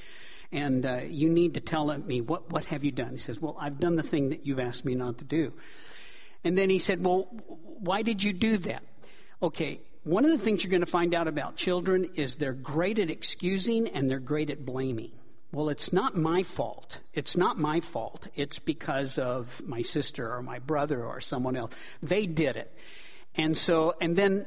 And 0.50 0.84
uh, 0.86 1.00
you 1.06 1.28
need 1.28 1.54
to 1.54 1.60
tell 1.60 1.96
me, 1.98 2.20
what, 2.20 2.50
what 2.50 2.64
have 2.66 2.84
you 2.84 2.90
done? 2.90 3.10
He 3.12 3.18
says, 3.18 3.40
Well, 3.40 3.56
I've 3.60 3.78
done 3.78 3.96
the 3.96 4.02
thing 4.02 4.30
that 4.30 4.46
you've 4.46 4.58
asked 4.58 4.84
me 4.84 4.94
not 4.94 5.18
to 5.18 5.24
do. 5.24 5.52
And 6.44 6.56
then 6.56 6.70
he 6.70 6.78
said, 6.78 7.02
Well, 7.02 7.28
why 7.80 8.02
did 8.02 8.22
you 8.22 8.32
do 8.32 8.58
that? 8.58 8.82
Okay, 9.42 9.80
one 10.04 10.24
of 10.24 10.30
the 10.30 10.38
things 10.38 10.64
you're 10.64 10.70
going 10.70 10.80
to 10.80 10.86
find 10.86 11.14
out 11.14 11.28
about 11.28 11.56
children 11.56 12.10
is 12.14 12.36
they're 12.36 12.52
great 12.52 12.98
at 12.98 13.10
excusing 13.10 13.88
and 13.88 14.10
they're 14.10 14.18
great 14.18 14.50
at 14.50 14.64
blaming. 14.64 15.12
Well, 15.52 15.70
it's 15.70 15.92
not 15.92 16.16
my 16.16 16.42
fault. 16.42 17.00
It's 17.14 17.36
not 17.36 17.58
my 17.58 17.80
fault. 17.80 18.28
It's 18.34 18.58
because 18.58 19.18
of 19.18 19.62
my 19.66 19.82
sister 19.82 20.30
or 20.30 20.42
my 20.42 20.58
brother 20.58 21.02
or 21.02 21.20
someone 21.20 21.56
else. 21.56 21.72
They 22.02 22.26
did 22.26 22.56
it. 22.56 22.74
And 23.34 23.56
so, 23.56 23.94
and 24.00 24.14
then 24.14 24.46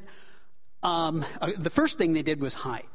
um, 0.83 1.25
uh, 1.39 1.51
the 1.57 1.69
first 1.69 1.97
thing 1.97 2.13
they 2.13 2.21
did 2.21 2.39
was 2.39 2.53
hide. 2.53 2.85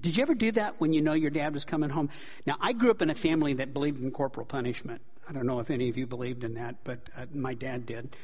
Did 0.00 0.16
you 0.16 0.22
ever 0.22 0.34
do 0.34 0.50
that 0.52 0.80
when 0.80 0.92
you 0.92 1.02
know 1.02 1.12
your 1.12 1.30
dad 1.30 1.52
was 1.54 1.64
coming 1.64 1.90
home? 1.90 2.08
Now, 2.46 2.56
I 2.60 2.72
grew 2.72 2.90
up 2.90 3.02
in 3.02 3.10
a 3.10 3.14
family 3.14 3.54
that 3.54 3.74
believed 3.74 4.02
in 4.02 4.10
corporal 4.10 4.46
punishment. 4.46 5.02
I 5.30 5.32
don't 5.32 5.46
know 5.46 5.60
if 5.60 5.70
any 5.70 5.88
of 5.88 5.96
you 5.96 6.08
believed 6.08 6.42
in 6.42 6.54
that, 6.54 6.82
but 6.82 6.98
uh, 7.16 7.26
my 7.32 7.54
dad 7.54 7.86
did. 7.86 8.16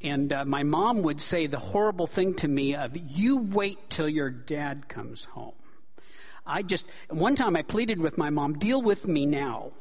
And 0.00 0.32
uh, 0.32 0.44
my 0.44 0.62
mom 0.62 1.02
would 1.02 1.20
say 1.20 1.48
the 1.48 1.58
horrible 1.58 2.06
thing 2.06 2.34
to 2.34 2.46
me 2.46 2.76
of, 2.76 2.96
you 2.96 3.38
wait 3.38 3.90
till 3.90 4.08
your 4.08 4.30
dad 4.30 4.88
comes 4.88 5.24
home. 5.24 5.56
I 6.46 6.62
just, 6.62 6.86
one 7.08 7.34
time 7.34 7.56
I 7.56 7.62
pleaded 7.62 7.98
with 7.98 8.16
my 8.16 8.30
mom, 8.30 8.60
deal 8.60 8.80
with 8.80 9.08
me 9.08 9.26
now. 9.26 9.72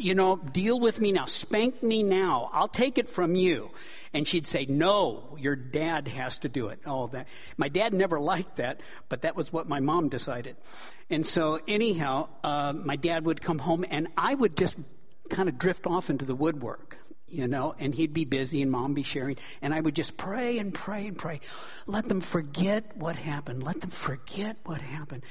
You 0.00 0.14
know, 0.14 0.36
deal 0.36 0.78
with 0.78 1.00
me 1.00 1.12
now. 1.12 1.26
Spank 1.26 1.82
me 1.82 2.02
now. 2.02 2.50
I'll 2.52 2.68
take 2.68 2.98
it 2.98 3.08
from 3.08 3.34
you. 3.34 3.70
And 4.12 4.26
she'd 4.26 4.46
say, 4.46 4.66
no, 4.66 5.36
your 5.38 5.54
dad 5.54 6.08
has 6.08 6.38
to 6.38 6.48
do 6.48 6.68
it. 6.68 6.80
All 6.86 7.08
that. 7.08 7.28
My 7.56 7.68
dad 7.68 7.94
never 7.94 8.18
liked 8.18 8.56
that, 8.56 8.80
but 9.08 9.22
that 9.22 9.36
was 9.36 9.52
what 9.52 9.68
my 9.68 9.80
mom 9.80 10.08
decided. 10.08 10.56
And 11.08 11.24
so 11.24 11.60
anyhow, 11.68 12.28
uh, 12.42 12.72
my 12.72 12.96
dad 12.96 13.24
would 13.24 13.40
come 13.40 13.58
home 13.58 13.84
and 13.88 14.08
I 14.16 14.34
would 14.34 14.56
just 14.56 14.78
kind 15.28 15.48
of 15.48 15.58
drift 15.58 15.86
off 15.86 16.10
into 16.10 16.24
the 16.24 16.34
woodwork 16.34 16.96
you 17.30 17.46
know, 17.46 17.74
and 17.78 17.94
he'd 17.94 18.12
be 18.12 18.24
busy 18.24 18.60
and 18.60 18.70
mom 18.70 18.94
be 18.94 19.02
sharing. 19.02 19.36
And 19.62 19.72
I 19.72 19.80
would 19.80 19.94
just 19.94 20.16
pray 20.16 20.58
and 20.58 20.74
pray 20.74 21.06
and 21.06 21.16
pray. 21.16 21.40
Let 21.86 22.08
them 22.08 22.20
forget 22.20 22.96
what 22.96 23.16
happened. 23.16 23.62
Let 23.62 23.80
them 23.80 23.90
forget 23.90 24.56
what 24.64 24.80
happened. 24.80 25.22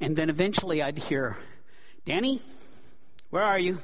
And 0.00 0.16
then 0.16 0.28
eventually 0.28 0.82
I'd 0.82 0.98
hear, 0.98 1.36
Danny, 2.04 2.40
where 3.30 3.42
are 3.42 3.58
you? 3.58 3.78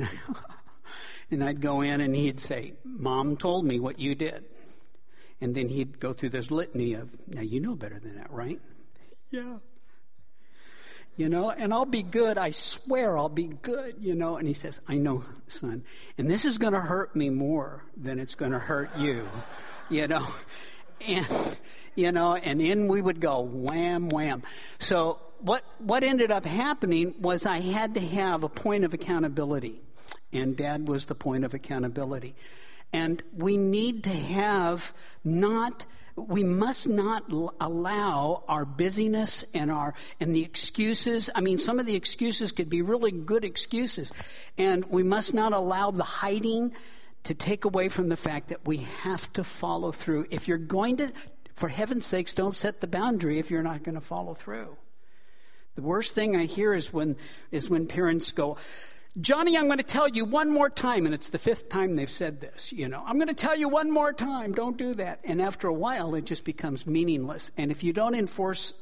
and 1.30 1.44
I'd 1.44 1.60
go 1.60 1.80
in 1.80 2.00
and 2.00 2.14
he'd 2.14 2.40
say, 2.40 2.74
Mom 2.84 3.36
told 3.36 3.64
me 3.64 3.80
what 3.80 3.98
you 3.98 4.14
did. 4.14 4.44
And 5.40 5.54
then 5.54 5.68
he'd 5.68 5.98
go 6.00 6.12
through 6.12 6.30
this 6.30 6.50
litany 6.50 6.94
of, 6.94 7.08
now 7.26 7.40
you 7.40 7.60
know 7.60 7.74
better 7.74 7.98
than 7.98 8.16
that, 8.16 8.30
right? 8.30 8.60
Yeah 9.30 9.58
you 11.20 11.28
know, 11.28 11.50
and 11.50 11.74
I'll 11.74 11.84
be 11.84 12.02
good. 12.02 12.38
I 12.38 12.48
swear 12.48 13.18
I'll 13.18 13.28
be 13.28 13.48
good, 13.48 13.96
you 14.00 14.14
know. 14.14 14.38
And 14.38 14.48
he 14.48 14.54
says, 14.54 14.80
I 14.88 14.96
know, 14.96 15.22
son. 15.48 15.84
And 16.16 16.30
this 16.30 16.46
is 16.46 16.56
going 16.56 16.72
to 16.72 16.80
hurt 16.80 17.14
me 17.14 17.28
more 17.28 17.84
than 17.94 18.18
it's 18.18 18.34
going 18.34 18.52
to 18.52 18.58
hurt 18.58 18.96
you, 18.96 19.28
you 19.90 20.08
know. 20.08 20.26
And, 21.08 21.26
you 21.94 22.12
know, 22.12 22.34
and 22.34 22.60
in 22.60 22.86
we 22.86 23.00
would 23.00 23.20
go, 23.20 23.40
wham, 23.40 24.10
wham. 24.10 24.42
So 24.78 25.18
what, 25.38 25.64
what 25.78 26.04
ended 26.04 26.30
up 26.30 26.44
happening 26.44 27.14
was 27.18 27.46
I 27.46 27.60
had 27.60 27.94
to 27.94 28.00
have 28.00 28.44
a 28.44 28.50
point 28.50 28.84
of 28.84 28.92
accountability. 28.92 29.80
And 30.32 30.56
dad 30.56 30.88
was 30.88 31.06
the 31.06 31.14
point 31.14 31.44
of 31.44 31.54
accountability. 31.54 32.34
And 32.92 33.22
we 33.36 33.56
need 33.56 34.04
to 34.04 34.12
have 34.12 34.92
not 35.24 35.86
we 36.16 36.44
must 36.44 36.88
not 36.88 37.24
allow 37.60 38.42
our 38.48 38.64
busyness 38.64 39.44
and 39.54 39.70
our 39.70 39.94
and 40.18 40.34
the 40.34 40.42
excuses. 40.42 41.30
I 41.34 41.40
mean 41.40 41.58
some 41.58 41.78
of 41.78 41.86
the 41.86 41.94
excuses 41.94 42.52
could 42.52 42.68
be 42.68 42.82
really 42.82 43.10
good 43.10 43.44
excuses. 43.44 44.12
And 44.58 44.84
we 44.86 45.02
must 45.02 45.34
not 45.34 45.52
allow 45.52 45.90
the 45.90 46.04
hiding 46.04 46.72
to 47.24 47.34
take 47.34 47.64
away 47.64 47.88
from 47.88 48.08
the 48.08 48.16
fact 48.16 48.48
that 48.48 48.66
we 48.66 48.78
have 49.02 49.32
to 49.34 49.44
follow 49.44 49.92
through. 49.92 50.26
If 50.30 50.48
you're 50.48 50.58
going 50.58 50.96
to 50.98 51.12
for 51.54 51.68
heaven's 51.68 52.06
sakes 52.06 52.34
don't 52.34 52.54
set 52.54 52.80
the 52.80 52.86
boundary 52.86 53.38
if 53.38 53.50
you're 53.50 53.62
not 53.62 53.82
going 53.82 53.94
to 53.94 54.00
follow 54.00 54.34
through. 54.34 54.76
The 55.76 55.82
worst 55.82 56.14
thing 56.14 56.36
i 56.36 56.44
hear 56.44 56.74
is 56.74 56.92
when 56.92 57.16
is 57.50 57.70
when 57.70 57.86
parents 57.86 58.32
go 58.32 58.56
Johnny, 59.18 59.56
I'm 59.56 59.66
going 59.66 59.78
to 59.78 59.84
tell 59.84 60.08
you 60.08 60.24
one 60.24 60.50
more 60.50 60.70
time, 60.70 61.04
and 61.04 61.14
it's 61.14 61.30
the 61.30 61.38
fifth 61.38 61.68
time 61.68 61.96
they've 61.96 62.10
said 62.10 62.40
this, 62.40 62.72
you 62.72 62.88
know. 62.88 63.02
I'm 63.04 63.16
going 63.16 63.28
to 63.28 63.34
tell 63.34 63.56
you 63.56 63.68
one 63.68 63.90
more 63.90 64.12
time, 64.12 64.52
don't 64.52 64.76
do 64.76 64.94
that. 64.94 65.20
And 65.24 65.42
after 65.42 65.66
a 65.66 65.72
while, 65.72 66.14
it 66.14 66.24
just 66.24 66.44
becomes 66.44 66.86
meaningless. 66.86 67.50
And 67.56 67.72
if 67.72 67.82
you 67.82 67.92
don't 67.92 68.14
enforce 68.14 68.72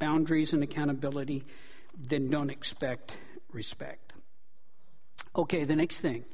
boundaries 0.00 0.52
and 0.52 0.62
accountability, 0.62 1.44
then 1.96 2.30
don't 2.30 2.50
expect 2.50 3.16
respect. 3.52 4.12
Okay, 5.36 5.64
the 5.64 5.76
next 5.76 6.00
thing. 6.00 6.24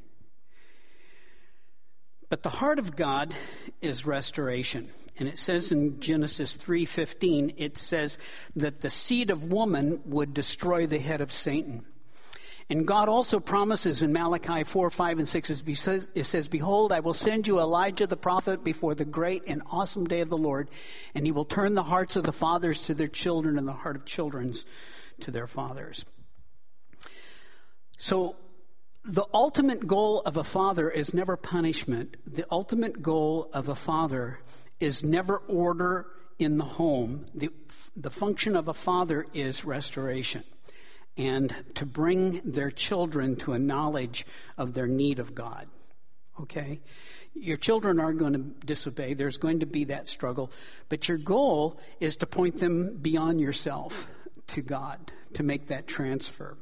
But 2.31 2.43
the 2.43 2.49
heart 2.49 2.79
of 2.79 2.97
God 2.97 3.35
is 3.83 4.07
restoration. 4.07 4.89
And 5.19 5.29
it 5.29 5.39
says 5.39 5.71
in 5.71 6.01
Genesis 6.01 6.57
3:15 6.57 7.55
it 7.59 7.77
says 7.77 8.17
that 8.57 8.81
the 8.81 8.89
seed 8.89 9.31
of 9.31 9.53
woman 9.53 10.01
would 10.07 10.33
destroy 10.33 10.87
the 10.87 10.99
head 10.99 11.21
of 11.21 11.31
Satan. 11.31 11.85
And 12.73 12.87
God 12.87 13.11
also 13.11 13.39
promises 13.39 14.03
in 14.03 14.15
Malachi 14.15 14.65
4, 14.65 14.89
5, 14.89 15.19
and 15.19 15.29
6, 15.29 15.51
it 15.51 16.25
says, 16.25 16.49
Behold, 16.49 16.91
I 16.91 17.01
will 17.01 17.13
send 17.13 17.47
you 17.47 17.61
Elijah 17.61 18.07
the 18.07 18.17
prophet 18.17 18.65
before 18.65 18.95
the 18.95 19.05
great 19.05 19.43
and 19.47 19.61
awesome 19.71 20.07
day 20.07 20.23
of 20.23 20.31
the 20.31 20.39
Lord, 20.39 20.71
and 21.15 21.27
he 21.27 21.33
will 21.33 21.45
turn 21.45 21.75
the 21.75 21.83
hearts 21.83 22.17
of 22.17 22.25
the 22.25 22.33
fathers 22.33 22.81
to 22.85 22.95
their 22.95 23.09
children 23.09 23.59
and 23.59 23.69
the 23.69 23.75
heart 23.75 23.97
of 23.97 24.07
children's 24.07 24.65
to 25.21 25.31
their 25.31 25.47
fathers. 25.47 26.07
So, 27.99 28.37
the 29.05 29.27
ultimate 29.35 29.87
goal 29.87 30.21
of 30.21 30.39
a 30.39 30.45
father 30.45 30.89
is 30.89 31.13
never 31.13 31.37
punishment. 31.37 32.17
The 32.27 32.47
ultimate 32.51 33.03
goal 33.03 33.51
of 33.53 33.69
a 33.69 33.75
father 33.75 34.39
is 34.81 35.05
never 35.05 35.37
order 35.47 36.07
in 36.39 36.57
the 36.57 36.65
home. 36.65 37.27
The, 37.35 37.51
the 37.95 38.11
function 38.11 38.57
of 38.57 38.67
a 38.67 38.73
father 38.73 39.27
is 39.35 39.63
restoration 39.63 40.45
and 41.17 41.55
to 41.75 41.87
bring 41.87 42.41
their 42.45 42.71
children 42.71 43.37
to 43.37 43.53
a 43.53 43.59
knowledge 43.59 44.27
of 44.57 44.75
their 44.75 44.87
need 44.87 45.19
of 45.19 45.35
God. 45.35 45.67
Okay? 46.41 46.81
Your 47.35 47.57
children 47.57 47.99
are 47.99 48.13
going 48.13 48.33
to 48.33 48.67
disobey. 48.67 49.15
There's 49.15 49.39
going 49.39 49.61
to 49.61 49.67
be 49.67 49.85
that 49.85 50.09
struggle. 50.09 50.51
But 50.89 51.09
your 51.09 51.19
goal 51.19 51.79
is 52.01 52.17
to 52.19 52.27
point 52.27 52.59
them 52.59 52.97
beyond 52.97 53.41
yourself 53.41 54.07
to 54.49 54.63
God, 54.63 55.13
to 55.35 55.43
make 55.43 55.69
that 55.69 55.87
transfer. 55.87 56.57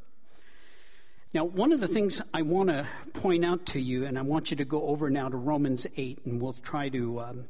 Now, 1.33 1.45
one 1.45 1.73
of 1.73 1.81
the 1.81 1.89
things 1.89 2.21
I 2.35 2.43
want 2.43 2.71
to 2.71 2.87
point 3.13 3.45
out 3.45 3.67
to 3.67 3.81
you, 3.81 4.05
and 4.05 4.19
I 4.19 4.23
want 4.23 4.51
you 4.51 4.57
to 4.57 4.65
go 4.65 4.89
over 4.89 5.11
now 5.11 5.29
to 5.29 5.37
Romans 5.37 5.87
8, 5.97 6.25
and 6.25 6.41
we'll 6.41 6.55
try 6.55 6.89
to 6.89 7.21
um, 7.21 7.45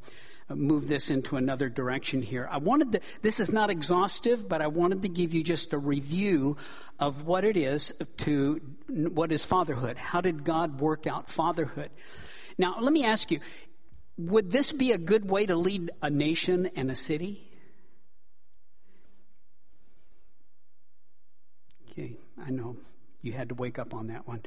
move 0.56 0.88
this 0.88 1.10
into 1.10 1.36
another 1.36 1.68
direction 1.68 2.22
here. 2.22 2.48
I 2.50 2.58
wanted 2.58 2.92
to, 2.92 3.00
this 3.22 3.40
is 3.40 3.52
not 3.52 3.70
exhaustive, 3.70 4.48
but 4.48 4.60
I 4.60 4.66
wanted 4.66 5.02
to 5.02 5.08
give 5.08 5.32
you 5.32 5.42
just 5.44 5.72
a 5.72 5.78
review 5.78 6.56
of 6.98 7.26
what 7.26 7.44
it 7.44 7.56
is 7.56 7.92
to, 8.18 8.60
what 8.88 9.32
is 9.32 9.44
fatherhood? 9.44 9.96
How 9.96 10.20
did 10.20 10.44
God 10.44 10.80
work 10.80 11.06
out 11.06 11.30
fatherhood? 11.30 11.90
Now, 12.58 12.76
let 12.80 12.92
me 12.92 13.04
ask 13.04 13.30
you, 13.30 13.40
would 14.18 14.50
this 14.50 14.72
be 14.72 14.92
a 14.92 14.98
good 14.98 15.28
way 15.28 15.46
to 15.46 15.56
lead 15.56 15.90
a 16.02 16.10
nation 16.10 16.70
and 16.76 16.90
a 16.90 16.94
city? 16.94 17.46
Okay, 21.90 22.16
I 22.44 22.50
know 22.50 22.76
you 23.22 23.32
had 23.32 23.48
to 23.48 23.54
wake 23.54 23.78
up 23.78 23.94
on 23.94 24.08
that 24.08 24.28
one. 24.28 24.42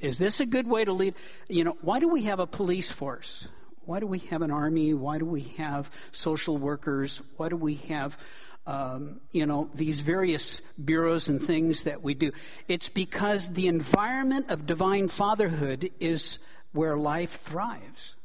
Is 0.00 0.18
this 0.18 0.40
a 0.40 0.46
good 0.46 0.66
way 0.66 0.84
to 0.84 0.92
lead? 0.92 1.14
You 1.48 1.64
know, 1.64 1.76
why 1.80 1.98
do 1.98 2.08
we 2.08 2.22
have 2.22 2.40
a 2.40 2.46
police 2.46 2.90
force? 2.90 3.48
Why 3.86 4.00
do 4.00 4.06
we 4.06 4.18
have 4.30 4.42
an 4.42 4.50
army? 4.50 4.94
Why 4.94 5.18
do 5.18 5.26
we 5.26 5.42
have 5.58 5.90
social 6.12 6.56
workers? 6.56 7.20
Why 7.36 7.48
do 7.48 7.56
we 7.56 7.74
have, 7.88 8.18
um, 8.66 9.20
you 9.30 9.46
know, 9.46 9.70
these 9.74 10.00
various 10.00 10.60
bureaus 10.82 11.28
and 11.28 11.42
things 11.42 11.82
that 11.84 12.02
we 12.02 12.14
do? 12.14 12.32
It's 12.68 12.88
because 12.88 13.48
the 13.48 13.66
environment 13.66 14.50
of 14.50 14.66
divine 14.66 15.08
fatherhood 15.08 15.90
is 16.00 16.38
where 16.72 16.96
life 16.96 17.32
thrives. 17.32 18.16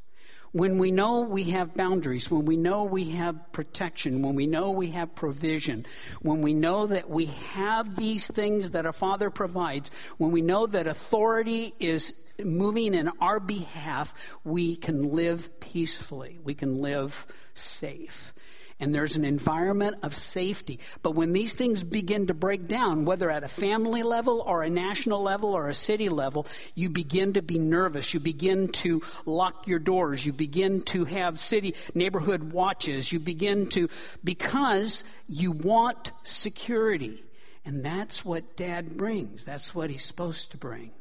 When 0.51 0.79
we 0.79 0.89
know 0.89 1.21
we 1.21 1.43
have 1.51 1.75
boundaries, 1.75 2.31
when 2.31 2.45
we 2.45 2.57
know 2.57 2.83
we 2.85 3.11
have 3.11 3.51
protection, 3.51 4.23
when 4.23 4.33
we 4.33 4.47
know 4.47 4.71
we 4.71 4.89
have 4.91 5.13
provision, 5.13 5.85
when 6.21 6.41
we 6.41 6.55
know 6.55 6.87
that 6.87 7.07
we 7.07 7.25
have 7.53 7.95
these 7.95 8.25
things 8.27 8.71
that 8.71 8.87
a 8.87 8.93
father 8.93 9.29
provides, 9.29 9.91
when 10.17 10.31
we 10.31 10.41
know 10.41 10.65
that 10.65 10.87
authority 10.87 11.75
is 11.79 12.15
moving 12.45 12.93
in 12.93 13.09
our 13.19 13.39
behalf, 13.39 14.37
we 14.43 14.75
can 14.75 15.11
live 15.11 15.59
peacefully. 15.59 16.39
We 16.43 16.53
can 16.53 16.81
live 16.81 17.25
safe. 17.53 18.33
And 18.81 18.95
there's 18.95 19.17
an 19.17 19.25
environment 19.25 19.97
of 20.03 20.15
safety. 20.15 20.79
But 21.03 21.11
when 21.11 21.33
these 21.33 21.51
things 21.51 21.83
begin 21.83 22.27
to 22.27 22.33
break 22.33 22.67
down, 22.67 23.03
whether 23.03 23.29
at 23.29 23.43
a 23.43 23.49
family 23.49 24.03
level 24.03 24.39
or 24.39 24.63
a 24.63 24.69
national 24.69 25.21
level 25.21 25.53
or 25.53 25.67
a 25.67 25.73
city 25.73 26.07
level, 26.07 26.47
you 26.75 26.89
begin 26.89 27.33
to 27.33 27.41
be 27.41 27.59
nervous. 27.59 28.13
You 28.13 28.21
begin 28.21 28.69
to 28.69 29.01
lock 29.25 29.67
your 29.67 29.79
doors. 29.79 30.25
You 30.25 30.31
begin 30.31 30.83
to 30.83 31.03
have 31.05 31.39
city 31.39 31.75
neighborhood 31.93 32.53
watches. 32.53 33.11
You 33.11 33.19
begin 33.19 33.67
to, 33.69 33.89
because 34.23 35.03
you 35.27 35.51
want 35.51 36.13
security. 36.23 37.21
And 37.65 37.83
that's 37.83 38.23
what 38.23 38.55
dad 38.55 38.95
brings. 38.95 39.43
That's 39.43 39.75
what 39.75 39.89
he's 39.89 40.05
supposed 40.05 40.51
to 40.51 40.57
bring 40.57 40.91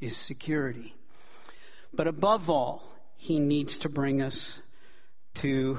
is 0.00 0.16
security. 0.16 0.94
But 1.92 2.06
above 2.06 2.50
all, 2.50 2.92
he 3.16 3.38
needs 3.38 3.78
to 3.78 3.88
bring 3.88 4.20
us 4.20 4.60
to 5.36 5.78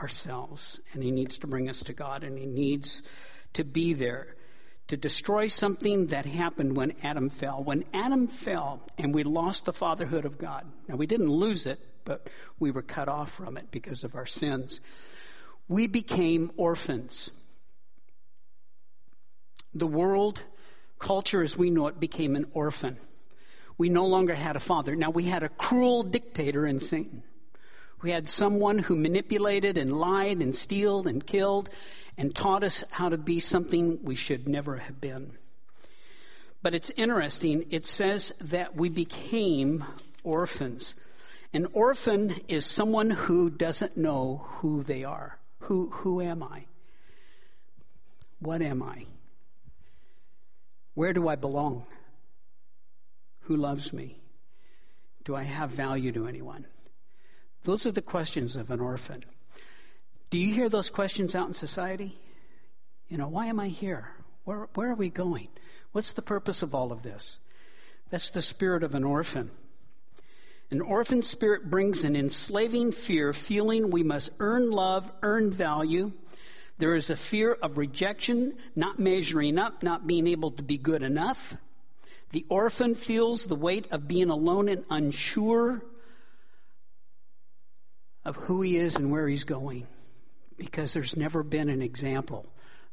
ourselves, 0.00 0.80
and 0.92 1.02
he 1.02 1.10
needs 1.10 1.38
to 1.38 1.46
bring 1.46 1.68
us 1.68 1.82
to 1.84 1.92
God, 1.92 2.24
and 2.24 2.38
he 2.38 2.46
needs 2.46 3.02
to 3.52 3.64
be 3.64 3.92
there 3.92 4.36
to 4.88 4.96
destroy 4.96 5.46
something 5.46 6.08
that 6.08 6.26
happened 6.26 6.76
when 6.76 6.94
Adam 7.02 7.30
fell. 7.30 7.62
When 7.62 7.84
Adam 7.94 8.26
fell 8.26 8.82
and 8.98 9.14
we 9.14 9.22
lost 9.22 9.64
the 9.64 9.72
fatherhood 9.72 10.24
of 10.24 10.36
God, 10.36 10.66
now 10.88 10.96
we 10.96 11.06
didn't 11.06 11.30
lose 11.30 11.66
it, 11.66 11.80
but 12.04 12.28
we 12.58 12.70
were 12.70 12.82
cut 12.82 13.08
off 13.08 13.32
from 13.32 13.56
it 13.56 13.70
because 13.70 14.04
of 14.04 14.14
our 14.14 14.26
sins. 14.26 14.80
We 15.68 15.86
became 15.86 16.50
orphans. 16.56 17.30
The 19.72 19.86
world, 19.86 20.42
culture 20.98 21.42
as 21.42 21.56
we 21.56 21.70
know 21.70 21.86
it, 21.86 21.98
became 21.98 22.36
an 22.36 22.46
orphan. 22.52 22.98
We 23.76 23.88
no 23.88 24.06
longer 24.06 24.34
had 24.34 24.56
a 24.56 24.60
father. 24.60 24.94
Now 24.94 25.10
we 25.10 25.24
had 25.24 25.42
a 25.42 25.48
cruel 25.48 26.02
dictator 26.02 26.66
in 26.66 26.78
Satan. 26.78 27.22
We 28.02 28.10
had 28.10 28.28
someone 28.28 28.80
who 28.80 28.96
manipulated 28.96 29.78
and 29.78 29.98
lied 29.98 30.38
and 30.38 30.54
stealed 30.54 31.06
and 31.06 31.26
killed 31.26 31.70
and 32.18 32.34
taught 32.34 32.62
us 32.62 32.84
how 32.90 33.08
to 33.08 33.16
be 33.16 33.40
something 33.40 33.98
we 34.02 34.14
should 34.14 34.46
never 34.46 34.76
have 34.76 35.00
been. 35.00 35.32
But 36.62 36.74
it's 36.74 36.90
interesting, 36.96 37.66
it 37.70 37.86
says 37.86 38.32
that 38.40 38.76
we 38.76 38.88
became 38.88 39.84
orphans. 40.22 40.96
An 41.52 41.66
orphan 41.72 42.34
is 42.48 42.66
someone 42.66 43.10
who 43.10 43.48
doesn't 43.48 43.96
know 43.96 44.46
who 44.56 44.82
they 44.82 45.04
are. 45.04 45.38
Who, 45.60 45.90
who 45.90 46.20
am 46.20 46.42
I? 46.42 46.66
What 48.38 48.60
am 48.60 48.82
I? 48.82 49.06
Where 50.94 51.12
do 51.12 51.28
I 51.28 51.36
belong? 51.36 51.86
Who 53.44 53.56
loves 53.56 53.92
me? 53.92 54.18
Do 55.24 55.34
I 55.34 55.42
have 55.42 55.70
value 55.70 56.12
to 56.12 56.26
anyone? 56.26 56.66
Those 57.64 57.86
are 57.86 57.92
the 57.92 58.02
questions 58.02 58.56
of 58.56 58.70
an 58.70 58.80
orphan. 58.80 59.24
Do 60.30 60.38
you 60.38 60.54
hear 60.54 60.68
those 60.68 60.90
questions 60.90 61.34
out 61.34 61.48
in 61.48 61.54
society? 61.54 62.18
You 63.08 63.18
know, 63.18 63.28
why 63.28 63.46
am 63.46 63.60
I 63.60 63.68
here? 63.68 64.08
Where, 64.44 64.68
where 64.74 64.90
are 64.90 64.96
we 64.96 65.08
going? 65.08 65.48
What's 65.92 66.12
the 66.12 66.22
purpose 66.22 66.62
of 66.62 66.74
all 66.74 66.92
of 66.92 67.02
this? 67.02 67.38
That's 68.10 68.30
the 68.30 68.42
spirit 68.42 68.82
of 68.82 68.94
an 68.94 69.04
orphan. 69.04 69.50
An 70.70 70.80
orphan 70.80 71.22
spirit 71.22 71.70
brings 71.70 72.04
an 72.04 72.16
enslaving 72.16 72.92
fear, 72.92 73.32
feeling 73.32 73.90
we 73.90 74.02
must 74.02 74.30
earn 74.40 74.70
love, 74.70 75.10
earn 75.22 75.50
value. 75.50 76.12
There 76.78 76.96
is 76.96 77.10
a 77.10 77.16
fear 77.16 77.52
of 77.52 77.78
rejection, 77.78 78.54
not 78.74 78.98
measuring 78.98 79.58
up, 79.58 79.82
not 79.82 80.06
being 80.06 80.26
able 80.26 80.50
to 80.52 80.62
be 80.62 80.76
good 80.76 81.02
enough. 81.02 81.56
The 82.32 82.46
orphan 82.48 82.94
feels 82.94 83.44
the 83.44 83.54
weight 83.54 83.86
of 83.92 84.08
being 84.08 84.30
alone 84.30 84.68
and 84.68 84.84
unsure 84.90 85.84
of 88.24 88.36
who 88.36 88.62
he 88.62 88.76
is 88.76 88.96
and 88.96 89.10
where 89.10 89.28
he's 89.28 89.44
going 89.44 89.86
because 90.56 90.92
there's 90.92 91.16
never 91.16 91.42
been 91.42 91.68
an 91.68 91.82
example 91.82 92.46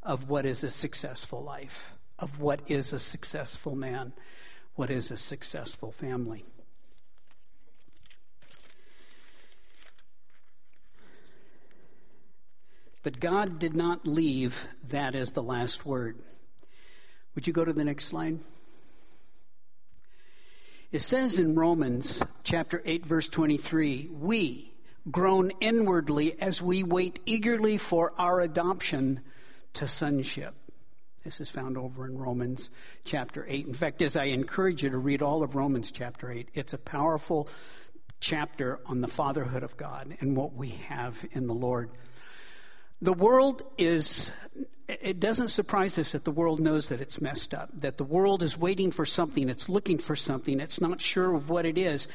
of 0.03 0.29
what 0.29 0.45
is 0.45 0.63
a 0.63 0.69
successful 0.69 1.43
life, 1.43 1.93
of 2.19 2.39
what 2.39 2.59
is 2.67 2.91
a 2.93 2.99
successful 2.99 3.75
man, 3.75 4.13
what 4.75 4.89
is 4.89 5.11
a 5.11 5.17
successful 5.17 5.91
family. 5.91 6.43
But 13.03 13.19
God 13.19 13.57
did 13.57 13.73
not 13.73 14.05
leave 14.05 14.67
that 14.89 15.15
as 15.15 15.31
the 15.31 15.41
last 15.41 15.85
word. 15.85 16.19
Would 17.33 17.47
you 17.47 17.53
go 17.53 17.65
to 17.65 17.73
the 17.73 17.83
next 17.83 18.05
slide? 18.05 18.39
It 20.91 21.01
says 21.01 21.39
in 21.39 21.55
Romans 21.55 22.21
chapter 22.43 22.81
8 22.83 23.05
verse 23.05 23.29
23, 23.29 24.09
we 24.11 24.73
groan 25.09 25.53
inwardly 25.61 26.37
as 26.41 26.61
we 26.61 26.83
wait 26.83 27.19
eagerly 27.25 27.77
for 27.77 28.11
our 28.17 28.41
adoption 28.41 29.21
to 29.75 29.87
sonship. 29.87 30.53
This 31.23 31.39
is 31.39 31.49
found 31.49 31.77
over 31.77 32.05
in 32.05 32.17
Romans 32.17 32.71
chapter 33.05 33.45
8. 33.47 33.67
In 33.67 33.73
fact, 33.73 34.01
as 34.01 34.17
I 34.17 34.25
encourage 34.25 34.83
you 34.83 34.89
to 34.89 34.97
read 34.97 35.21
all 35.21 35.43
of 35.43 35.55
Romans 35.55 35.91
chapter 35.91 36.29
8, 36.29 36.49
it's 36.55 36.73
a 36.73 36.77
powerful 36.77 37.47
chapter 38.19 38.81
on 38.85 38.99
the 38.99 39.07
fatherhood 39.07 39.63
of 39.63 39.77
God 39.77 40.17
and 40.19 40.35
what 40.35 40.55
we 40.55 40.71
have 40.89 41.25
in 41.31 41.47
the 41.47 41.53
Lord. 41.53 41.91
The 43.01 43.13
world 43.13 43.63
is, 43.77 44.31
it 44.87 45.19
doesn't 45.19 45.47
surprise 45.47 45.97
us 45.97 46.11
that 46.11 46.23
the 46.23 46.31
world 46.31 46.59
knows 46.59 46.87
that 46.89 47.01
it's 47.01 47.19
messed 47.19 47.53
up, 47.53 47.69
that 47.73 47.97
the 47.97 48.03
world 48.03 48.43
is 48.43 48.57
waiting 48.57 48.91
for 48.91 49.05
something, 49.05 49.49
it's 49.49 49.67
looking 49.67 49.97
for 49.97 50.15
something, 50.15 50.59
it's 50.59 50.79
not 50.79 51.01
sure 51.01 51.33
of 51.33 51.49
what 51.49 51.65
it 51.65 51.77
is. 51.77 52.07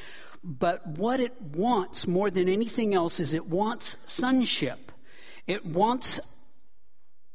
But 0.43 0.87
what 0.87 1.19
it 1.19 1.41
wants 1.41 2.07
more 2.07 2.29
than 2.31 2.47
anything 2.47 2.93
else 2.93 3.19
is 3.19 3.33
it 3.33 3.47
wants 3.47 3.97
sonship. 4.05 4.91
It 5.45 5.65
wants 5.65 6.19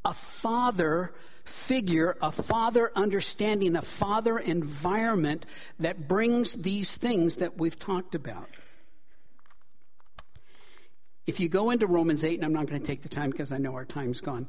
a 0.05 0.15
father 0.15 1.13
figure, 1.45 2.17
a 2.23 2.33
father 2.33 2.91
understanding, 2.95 3.77
a 3.77 3.83
father 3.83 4.39
environment 4.39 5.45
that 5.79 6.09
brings 6.09 6.55
these 6.55 6.97
things 6.97 7.37
that 7.37 7.59
we've 7.59 7.79
talked 7.79 8.15
about. 8.15 8.49
If 11.27 11.39
you 11.39 11.49
go 11.49 11.71
into 11.71 11.87
Romans 11.87 12.25
8, 12.25 12.35
and 12.35 12.45
I'm 12.45 12.53
not 12.53 12.67
going 12.67 12.81
to 12.81 12.87
take 12.87 13.03
the 13.03 13.09
time 13.09 13.31
because 13.31 13.53
I 13.53 13.59
know 13.59 13.75
our 13.75 13.85
time's 13.85 14.21
gone, 14.21 14.49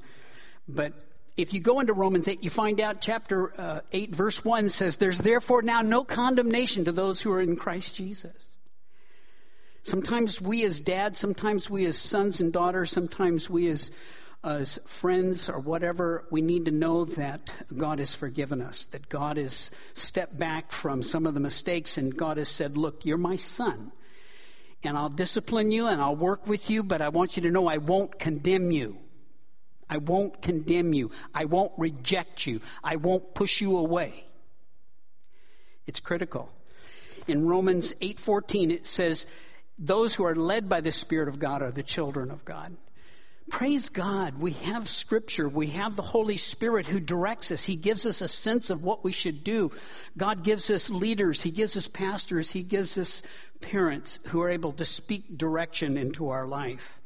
but 0.68 0.94
if 1.38 1.54
you 1.54 1.60
go 1.60 1.80
into 1.80 1.94
Romans 1.94 2.28
8, 2.28 2.44
you 2.44 2.50
find 2.50 2.80
out 2.80 3.02
chapter 3.02 3.60
uh, 3.60 3.82
8, 3.92 4.16
verse 4.16 4.44
1 4.44 4.70
says, 4.70 4.98
There's 4.98 5.18
therefore 5.18 5.62
now 5.62 5.82
no 5.82 6.04
condemnation 6.04 6.86
to 6.86 6.92
those 6.92 7.22
who 7.22 7.32
are 7.32 7.42
in 7.42 7.56
Christ 7.56 7.96
Jesus. 7.96 8.50
Sometimes 9.84 10.40
we 10.40 10.64
as 10.64 10.80
dads, 10.80 11.20
sometimes 11.20 11.70
we 11.70 11.86
as 11.86 11.98
sons 11.98 12.40
and 12.40 12.54
daughters, 12.54 12.92
sometimes 12.92 13.50
we 13.50 13.68
as, 13.68 13.92
as 14.44 14.80
friends 14.86 15.50
or 15.50 15.60
whatever, 15.60 16.26
we 16.32 16.42
need 16.42 16.66
to 16.66 16.72
know 16.72 17.06
that 17.06 17.52
God 17.76 18.00
has 18.00 18.16
forgiven 18.16 18.62
us, 18.62 18.86
that 18.86 19.10
God 19.10 19.38
has 19.38 19.72
stepped 19.94 20.40
back 20.40 20.72
from 20.72 21.04
some 21.04 21.26
of 21.26 21.34
the 21.34 21.40
mistakes 21.40 21.98
and 21.98 22.16
God 22.16 22.38
has 22.38 22.48
said, 22.48 22.78
Look, 22.78 23.06
you're 23.06 23.18
my 23.18 23.36
son 23.36 23.92
and 24.84 24.98
I'll 24.98 25.10
discipline 25.10 25.72
you 25.72 25.88
and 25.88 26.02
I'll 26.02 26.16
work 26.16 26.48
with 26.48 26.70
you, 26.70 26.84
but 26.84 27.02
I 27.02 27.10
want 27.10 27.36
you 27.36 27.44
to 27.44 27.52
know 27.52 27.68
I 27.68 27.78
won't 27.78 28.20
condemn 28.20 28.72
you. 28.72 28.98
I 29.90 29.98
won't 29.98 30.42
condemn 30.42 30.94
you. 30.94 31.12
I 31.34 31.46
won't 31.46 31.72
reject 31.78 32.48
you. 32.48 32.62
I 32.84 32.96
won't 32.96 33.34
push 33.34 33.62
you 33.62 33.78
away. 33.78 34.26
It's 35.86 36.00
critical. 36.00 36.50
In 37.28 37.46
Romans 37.46 37.94
8:14 38.02 38.72
it 38.72 38.86
says 38.86 39.28
those 39.78 40.16
who 40.16 40.26
are 40.26 40.36
led 40.36 40.70
by 40.70 40.82
the 40.82 40.92
spirit 40.92 41.28
of 41.28 41.40
God 41.40 41.62
are 41.62 41.72
the 41.72 41.84
children 41.84 42.32
of 42.32 42.46
God. 42.46 42.76
Praise 43.50 43.90
God. 43.90 44.40
We 44.40 44.52
have 44.52 44.88
scripture. 44.88 45.50
We 45.50 45.68
have 45.68 45.96
the 45.96 46.02
Holy 46.02 46.38
Spirit 46.38 46.88
who 46.88 47.00
directs 47.00 47.52
us. 47.52 47.66
He 47.66 47.76
gives 47.76 48.06
us 48.06 48.22
a 48.22 48.28
sense 48.28 48.70
of 48.70 48.84
what 48.84 49.04
we 49.04 49.12
should 49.12 49.44
do. 49.44 49.72
God 50.18 50.44
gives 50.44 50.72
us 50.72 50.90
leaders. 50.90 51.42
He 51.42 51.52
gives 51.52 51.76
us 51.76 51.88
pastors. 51.88 52.52
He 52.52 52.64
gives 52.64 52.98
us 52.98 53.22
parents 53.62 54.20
who 54.28 54.42
are 54.42 54.50
able 54.50 54.72
to 54.74 54.86
speak 54.86 55.38
direction 55.38 55.98
into 55.98 56.30
our 56.30 56.48
life. 56.48 57.00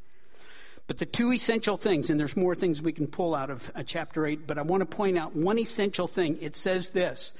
But 0.87 0.99
the 0.99 1.05
two 1.05 1.33
essential 1.33 1.75
things, 1.75 2.09
and 2.09 2.19
there's 2.19 2.37
more 2.37 2.55
things 2.55 2.81
we 2.81 2.93
can 2.93 3.07
pull 3.07 3.35
out 3.35 3.49
of 3.49 3.69
uh, 3.75 3.83
chapter 3.83 4.25
8, 4.25 4.47
but 4.47 4.57
I 4.57 4.61
want 4.61 4.81
to 4.81 4.85
point 4.85 5.17
out 5.17 5.35
one 5.35 5.59
essential 5.59 6.07
thing. 6.07 6.37
It 6.39 6.55
says 6.55 6.89
this 6.89 7.33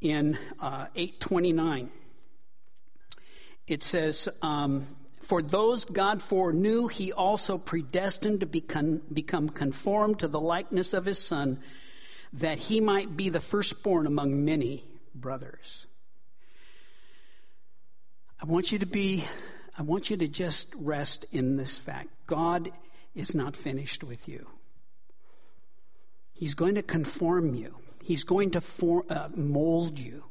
in 0.00 0.36
uh, 0.60 0.86
829. 0.96 1.90
It 3.68 3.82
says, 3.82 4.28
um, 4.42 4.86
for 5.24 5.40
those 5.40 5.84
God 5.86 6.20
foreknew, 6.20 6.88
he 6.88 7.12
also 7.12 7.56
predestined 7.56 8.40
to 8.40 8.46
become, 8.46 9.00
become 9.12 9.48
conformed 9.48 10.18
to 10.18 10.28
the 10.28 10.40
likeness 10.40 10.92
of 10.92 11.06
his 11.06 11.18
Son, 11.18 11.60
that 12.34 12.58
he 12.58 12.80
might 12.80 13.16
be 13.16 13.30
the 13.30 13.40
firstborn 13.40 14.06
among 14.06 14.44
many 14.44 14.84
brothers. 15.14 15.86
I 18.42 18.46
want 18.46 18.72
you 18.72 18.78
to 18.80 18.86
be, 18.86 19.24
I 19.78 19.82
want 19.82 20.10
you 20.10 20.16
to 20.18 20.28
just 20.28 20.74
rest 20.76 21.24
in 21.32 21.56
this 21.56 21.78
fact. 21.78 22.08
God 22.26 22.70
is 23.14 23.34
not 23.34 23.56
finished 23.56 24.04
with 24.04 24.28
you. 24.28 24.46
He's 26.34 26.54
going 26.54 26.74
to 26.74 26.82
conform 26.82 27.54
you. 27.54 27.76
He's 28.02 28.24
going 28.24 28.50
to 28.50 28.60
form, 28.60 29.04
uh, 29.08 29.28
mold 29.34 29.98
you 29.98 30.24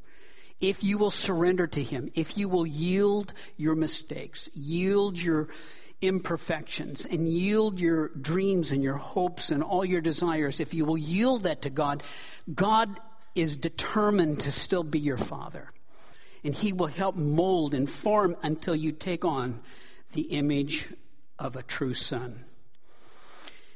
if 0.60 0.84
you 0.84 0.98
will 0.98 1.12
surrender 1.12 1.68
to 1.68 1.84
Him, 1.84 2.10
if 2.16 2.38
you 2.38 2.48
will 2.48 2.66
yield 2.66 3.34
your 3.58 3.76
mistakes, 3.76 4.50
yield 4.54 5.22
your 5.22 5.50
imperfections, 6.02 7.06
and 7.06 7.28
yield 7.28 7.80
your 7.80 8.10
dreams 8.10 8.72
and 8.72 8.84
your 8.84 8.98
hopes 8.98 9.52
and 9.52 9.64
all 9.64 9.86
your 9.86 10.02
desires, 10.02 10.60
if 10.60 10.74
you 10.74 10.86
will 10.86 10.98
yield 10.98 11.44
that 11.44 11.62
to 11.64 11.70
God, 11.70 12.04
God 12.54 13.00
is 13.36 13.58
determined 13.58 14.42
to 14.42 14.52
still 14.52 14.84
be 14.84 15.00
your 15.00 15.18
Father. 15.18 15.72
And 16.44 16.54
He 16.54 16.74
will 16.74 16.88
help 16.88 17.16
mold 17.16 17.74
and 17.74 17.90
form 17.90 18.36
until 18.44 18.76
you 18.76 18.92
take 18.92 19.26
on 19.26 19.62
the 20.12 20.24
image 20.24 20.90
of 21.40 21.56
a 21.56 21.64
true 21.64 21.94
Son. 21.94 22.44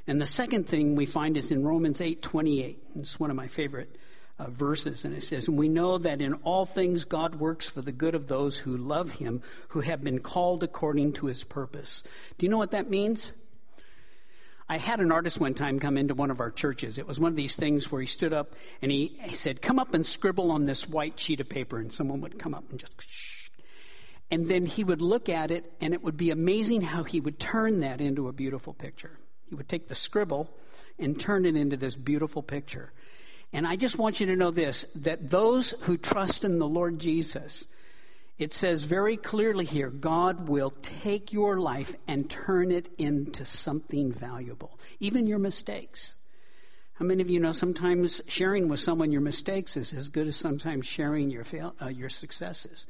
And 0.05 0.21
the 0.21 0.25
second 0.25 0.67
thing 0.67 0.95
we 0.95 1.05
find 1.05 1.35
is 1.35 1.51
in 1.51 1.65
Romans 1.65 1.99
8 1.99 2.21
28. 2.21 2.83
It's 2.95 3.19
one 3.19 3.29
of 3.29 3.35
my 3.35 3.47
favorite 3.47 3.93
uh, 4.39 4.49
verses, 4.49 5.03
and 5.05 5.15
it 5.15 5.23
says, 5.23 5.47
And 5.47 5.57
we 5.57 5.67
know 5.67 5.97
that 5.97 6.21
in 6.21 6.33
all 6.35 6.65
things 6.65 7.05
God 7.05 7.35
works 7.35 7.67
for 7.67 7.81
the 7.81 7.91
good 7.91 8.15
of 8.15 8.27
those 8.27 8.59
who 8.59 8.77
love 8.77 9.13
him, 9.13 9.41
who 9.69 9.81
have 9.81 10.03
been 10.03 10.19
called 10.19 10.63
according 10.63 11.13
to 11.13 11.25
his 11.25 11.43
purpose. 11.43 12.03
Do 12.37 12.45
you 12.45 12.49
know 12.49 12.57
what 12.57 12.71
that 12.71 12.89
means? 12.89 13.33
I 14.69 14.77
had 14.77 14.99
an 14.99 15.13
artist 15.13 15.39
one 15.39 15.53
time 15.53 15.79
come 15.79 15.97
into 15.97 16.13
one 16.13 16.29
of 16.29 16.41
our 16.41 16.51
churches. 16.51 16.97
It 16.97 17.07
was 17.07 17.19
one 17.19 17.31
of 17.31 17.37
these 17.37 17.55
things 17.55 17.89
where 17.89 18.01
he 18.01 18.07
stood 18.07 18.33
up 18.33 18.53
and 18.81 18.91
he, 18.91 19.17
he 19.21 19.33
said, 19.33 19.61
Come 19.61 19.79
up 19.79 19.93
and 19.93 20.05
scribble 20.05 20.51
on 20.51 20.65
this 20.65 20.89
white 20.89 21.19
sheet 21.19 21.39
of 21.39 21.47
paper. 21.47 21.79
And 21.79 21.91
someone 21.91 22.19
would 22.21 22.37
come 22.37 22.53
up 22.53 22.69
and 22.69 22.79
just, 22.79 23.01
shh. 23.01 23.49
And 24.29 24.49
then 24.49 24.65
he 24.65 24.83
would 24.83 25.01
look 25.01 25.29
at 25.29 25.51
it, 25.51 25.71
and 25.79 25.93
it 25.93 26.03
would 26.03 26.17
be 26.17 26.31
amazing 26.31 26.81
how 26.81 27.03
he 27.03 27.21
would 27.21 27.39
turn 27.39 27.79
that 27.79 28.01
into 28.01 28.27
a 28.27 28.33
beautiful 28.33 28.73
picture. 28.73 29.17
He 29.47 29.55
would 29.55 29.69
take 29.69 29.87
the 29.87 29.95
scribble 29.95 30.49
and 30.99 31.17
turn 31.17 31.45
it 31.45 31.55
into 31.55 31.77
this 31.77 31.95
beautiful 31.95 32.43
picture. 32.43 32.91
And 33.53 33.65
I 33.65 33.75
just 33.75 33.97
want 33.97 34.19
you 34.19 34.25
to 34.27 34.35
know 34.35 34.51
this 34.51 34.85
that 34.95 35.29
those 35.29 35.71
who 35.81 35.97
trust 35.97 36.43
in 36.43 36.59
the 36.59 36.67
Lord 36.67 36.99
Jesus, 36.99 37.65
it 38.37 38.53
says 38.53 38.83
very 38.83 39.17
clearly 39.17 39.65
here 39.65 39.89
God 39.89 40.47
will 40.47 40.71
take 40.81 41.33
your 41.33 41.59
life 41.59 41.95
and 42.07 42.29
turn 42.29 42.71
it 42.71 42.89
into 42.97 43.45
something 43.45 44.11
valuable, 44.11 44.77
even 44.99 45.27
your 45.27 45.39
mistakes. 45.39 46.15
How 46.95 47.05
many 47.05 47.21
of 47.21 47.29
you 47.29 47.39
know 47.39 47.51
sometimes 47.51 48.23
sharing 48.27 48.67
with 48.67 48.79
someone 48.79 49.11
your 49.11 49.21
mistakes 49.21 49.77
is 49.77 49.93
as 49.93 50.09
good 50.09 50.27
as 50.27 50.35
sometimes 50.35 50.87
sharing 50.87 51.29
your, 51.29 51.43
fail, 51.43 51.75
uh, 51.79 51.89
your 51.89 52.09
successes? 52.09 52.87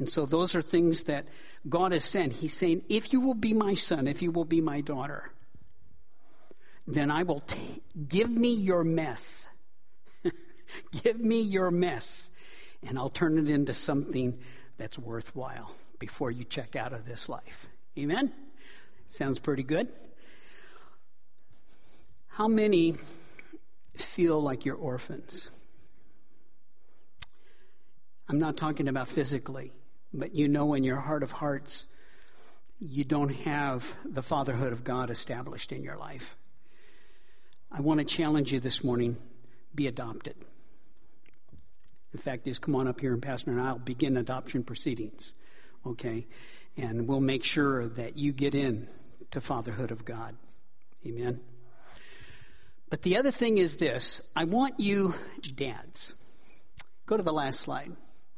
And 0.00 0.10
so 0.10 0.26
those 0.26 0.56
are 0.56 0.62
things 0.62 1.04
that 1.04 1.26
God 1.68 1.92
has 1.92 2.04
sent. 2.04 2.34
He's 2.34 2.52
saying, 2.52 2.82
if 2.88 3.12
you 3.12 3.20
will 3.20 3.34
be 3.34 3.54
my 3.54 3.74
son, 3.74 4.08
if 4.08 4.22
you 4.22 4.32
will 4.32 4.44
be 4.44 4.60
my 4.60 4.80
daughter, 4.80 5.30
then 6.86 7.12
I 7.12 7.22
will 7.22 7.40
t- 7.40 7.82
give 8.08 8.30
me 8.30 8.52
your 8.54 8.82
mess. 8.82 9.48
give 11.02 11.18
me 11.18 11.40
your 11.40 11.70
mess, 11.70 12.30
and 12.86 12.98
I'll 12.98 13.10
turn 13.10 13.38
it 13.38 13.48
into 13.48 13.72
something 13.72 14.38
that's 14.76 14.98
worthwhile 14.98 15.72
before 15.98 16.30
you 16.30 16.44
check 16.44 16.76
out 16.76 16.92
of 16.92 17.04
this 17.06 17.28
life. 17.28 17.68
Amen? 17.98 18.32
Sounds 19.06 19.38
pretty 19.38 19.62
good. 19.62 19.88
How 22.28 22.46
many 22.46 22.94
feel 23.94 24.40
like 24.40 24.64
you're 24.64 24.76
orphans? 24.76 25.50
I'm 28.28 28.38
not 28.38 28.56
talking 28.56 28.88
about 28.88 29.08
physically, 29.08 29.72
but 30.12 30.34
you 30.34 30.48
know 30.48 30.74
in 30.74 30.84
your 30.84 30.98
heart 30.98 31.22
of 31.22 31.32
hearts, 31.32 31.86
you 32.78 33.04
don't 33.04 33.30
have 33.30 33.92
the 34.04 34.22
fatherhood 34.22 34.72
of 34.72 34.84
God 34.84 35.10
established 35.10 35.72
in 35.72 35.82
your 35.82 35.96
life. 35.96 36.36
I 37.72 37.80
want 37.80 37.98
to 37.98 38.04
challenge 38.04 38.52
you 38.52 38.60
this 38.60 38.84
morning 38.84 39.16
be 39.74 39.86
adopted. 39.86 40.36
In 42.12 42.20
fact, 42.20 42.44
just 42.44 42.62
come 42.62 42.74
on 42.74 42.88
up 42.88 43.00
here 43.00 43.12
and 43.12 43.22
Pastor 43.22 43.50
and 43.50 43.60
I'll 43.60 43.78
begin 43.78 44.16
adoption 44.16 44.64
proceedings. 44.64 45.34
Okay? 45.86 46.26
And 46.76 47.06
we'll 47.06 47.20
make 47.20 47.44
sure 47.44 47.88
that 47.88 48.16
you 48.16 48.32
get 48.32 48.54
in 48.54 48.88
to 49.30 49.40
fatherhood 49.40 49.90
of 49.90 50.04
God. 50.04 50.36
Amen. 51.06 51.40
But 52.90 53.02
the 53.02 53.16
other 53.18 53.30
thing 53.30 53.58
is 53.58 53.76
this 53.76 54.22
I 54.34 54.44
want 54.44 54.80
you, 54.80 55.14
dads, 55.54 56.14
go 57.06 57.16
to 57.16 57.22
the 57.22 57.32
last 57.32 57.60
slide. 57.60 57.92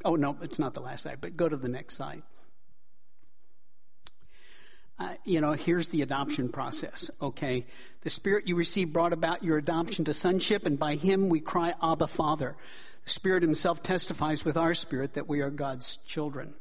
Oh, 0.04 0.16
no, 0.16 0.36
it's 0.40 0.58
not 0.58 0.74
the 0.74 0.80
last 0.80 1.02
slide, 1.02 1.20
but 1.20 1.36
go 1.36 1.48
to 1.48 1.56
the 1.56 1.68
next 1.68 1.96
slide. 1.96 2.22
Uh, 4.98 5.14
you 5.24 5.40
know, 5.40 5.52
here's 5.52 5.88
the 5.88 6.02
adoption 6.02 6.50
process, 6.50 7.10
okay? 7.22 7.66
The 8.02 8.10
Spirit 8.10 8.46
you 8.46 8.54
received 8.54 8.92
brought 8.92 9.14
about 9.14 9.42
your 9.42 9.56
adoption 9.56 10.04
to 10.06 10.14
sonship, 10.14 10.66
and 10.66 10.78
by 10.78 10.96
Him 10.96 11.30
we 11.30 11.40
cry, 11.40 11.72
Abba, 11.82 12.06
Father. 12.06 12.54
Spirit 13.04 13.42
Himself 13.42 13.82
testifies 13.82 14.44
with 14.44 14.56
our 14.56 14.74
spirit 14.74 15.14
that 15.14 15.28
we 15.28 15.40
are 15.40 15.50
God's 15.50 15.98
children. 16.06 16.54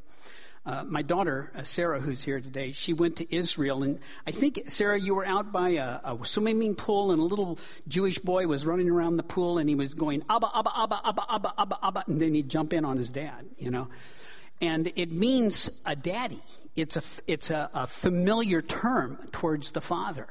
Uh, 0.66 0.84
my 0.84 1.02
daughter, 1.02 1.52
uh, 1.56 1.64
Sarah, 1.64 2.00
who's 2.00 2.24
here 2.24 2.42
today, 2.42 2.72
she 2.74 2.94
went 2.94 3.16
to 3.16 3.36
Israel. 3.36 3.82
And 3.82 4.00
I 4.28 4.32
think, 4.32 4.64
Sarah, 4.68 5.00
you 5.00 5.16
were 5.16 5.26
out 5.26 5.52
by 5.52 5.70
a, 5.70 6.00
a, 6.04 6.18
swimming 6.24 6.76
pool, 6.76 7.12
and 7.12 7.20
a 7.20 7.24
little 7.24 7.58
Jewish 7.88 8.20
boy 8.20 8.46
was 8.46 8.66
running 8.66 8.90
around 8.90 9.18
the 9.18 9.24
pool, 9.24 9.58
and 9.58 9.70
he 9.70 9.76
was 9.76 9.94
going, 9.94 10.24
Abba, 10.30 10.52
Abba, 10.54 10.72
Abba, 10.76 11.02
Abba, 11.06 11.26
Abba, 11.30 11.54
Abba, 11.58 11.80
Abba, 11.82 12.04
and 12.08 12.22
then 12.22 12.34
he'd 12.34 12.50
jump 12.50 12.74
in 12.74 12.84
on 12.84 12.98
his 12.98 13.10
dad, 13.10 13.46
you 13.58 13.72
know. 13.72 13.88
And 14.62 14.92
it 14.96 15.12
means 15.12 15.72
a 15.86 15.96
daddy. 15.96 16.44
It's 16.76 16.98
a, 16.98 17.04
it's 17.26 17.50
a, 17.50 17.70
a 17.74 17.88
familiar 17.88 18.62
term 18.62 19.18
towards 19.32 19.72
the 19.72 19.82
father. 19.82 20.28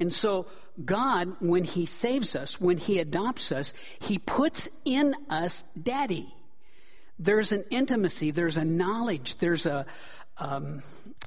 And 0.00 0.12
so 0.12 0.46
God, 0.84 1.36
when 1.40 1.64
He 1.64 1.86
saves 1.86 2.34
us, 2.34 2.60
when 2.60 2.78
He 2.78 2.98
adopts 2.98 3.52
us, 3.52 3.74
He 4.00 4.18
puts 4.18 4.68
in 4.84 5.14
us 5.30 5.64
daddy. 5.80 6.34
There's 7.18 7.52
an 7.52 7.64
intimacy, 7.70 8.30
there's 8.32 8.56
a 8.56 8.64
knowledge, 8.64 9.36
there's 9.38 9.66
a. 9.66 9.86
Um, 10.36 10.82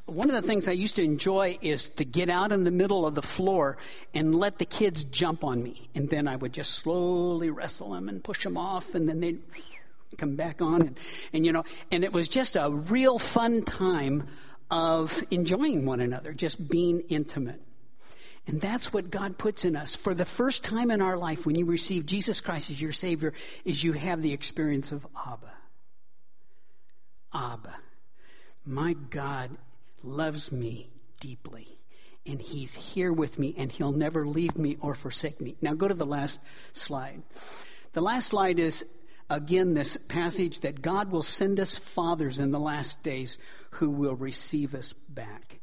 one 0.06 0.30
of 0.30 0.36
the 0.36 0.42
things 0.42 0.68
I 0.68 0.74
used 0.74 0.98
to 0.98 1.04
enjoy 1.04 1.58
is 1.62 1.90
to 1.90 2.06
get 2.06 2.30
out 2.30 2.52
in 2.52 2.64
the 2.64 2.72
middle 2.72 3.06
of 3.06 3.16
the 3.16 3.22
floor 3.22 3.78
and 4.14 4.36
let 4.36 4.58
the 4.58 4.66
kids 4.66 5.04
jump 5.06 5.44
on 5.44 5.62
me. 5.62 5.90
And 5.96 6.10
then 6.10 6.28
I 6.28 6.36
would 6.36 6.54
just 6.54 6.76
slowly 6.76 7.50
wrestle 7.50 7.92
them 7.92 8.08
and 8.08 8.24
push 8.24 8.44
them 8.44 8.58
off, 8.58 8.96
and 8.96 9.08
then 9.08 9.20
they'd 9.20 9.42
come 10.18 10.36
back 10.36 10.62
on. 10.62 10.82
And, 10.82 11.00
and 11.34 11.46
you 11.46 11.52
know, 11.52 11.64
and 11.92 12.04
it 12.04 12.14
was 12.14 12.30
just 12.30 12.56
a 12.56 12.70
real 12.70 13.20
fun 13.20 13.64
time 13.64 14.28
of 14.70 15.24
enjoying 15.32 15.86
one 15.86 16.00
another, 16.00 16.34
just 16.34 16.70
being 16.70 17.02
intimate. 17.10 17.62
And 18.48 18.62
that's 18.62 18.94
what 18.94 19.12
God 19.12 19.38
puts 19.38 19.66
in 19.66 19.76
us. 19.76 19.94
For 19.94 20.14
the 20.14 20.26
first 20.26 20.64
time 20.64 20.90
in 20.90 21.02
our 21.02 21.18
life, 21.18 21.46
when 21.46 21.56
you 21.56 21.66
receive 21.66 22.06
Jesus 22.06 22.40
Christ 22.40 22.72
as 22.72 22.82
your 22.82 22.94
Savior, 22.94 23.34
is 23.66 23.84
you 23.84 23.92
have 23.92 24.22
the 24.22 24.32
experience 24.32 24.94
of 24.94 25.06
Abba. 25.28 25.52
Abba. 27.34 27.76
My 28.66 28.94
God 28.94 29.52
loves 30.02 30.52
me 30.52 30.90
deeply. 31.20 31.68
And 32.26 32.42
He's 32.42 32.74
here 32.74 33.12
with 33.12 33.38
me, 33.38 33.54
and 33.58 33.70
He'll 33.70 33.92
never 33.92 34.26
leave 34.26 34.58
me 34.58 34.78
or 34.80 34.96
forsake 34.96 35.42
me. 35.42 35.56
Now 35.62 35.74
go 35.74 35.90
to 35.90 35.94
the 35.94 36.06
last 36.06 36.40
slide. 36.72 37.24
The 37.94 38.02
last 38.02 38.28
slide 38.28 38.60
is 38.60 38.86
again 39.30 39.74
this 39.74 39.98
passage 40.08 40.62
that 40.62 40.82
God 40.82 41.12
will 41.12 41.24
send 41.24 41.60
us 41.60 41.76
fathers 41.76 42.40
in 42.40 42.52
the 42.52 42.60
last 42.60 43.04
days 43.04 43.38
who 43.72 43.90
will 43.90 44.16
receive 44.16 44.74
us 44.74 44.94
back 45.10 45.57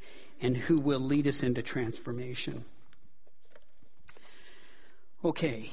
and 0.44 0.58
who 0.58 0.78
will 0.78 1.00
lead 1.00 1.26
us 1.26 1.42
into 1.42 1.62
transformation. 1.62 2.66
Okay. 5.24 5.70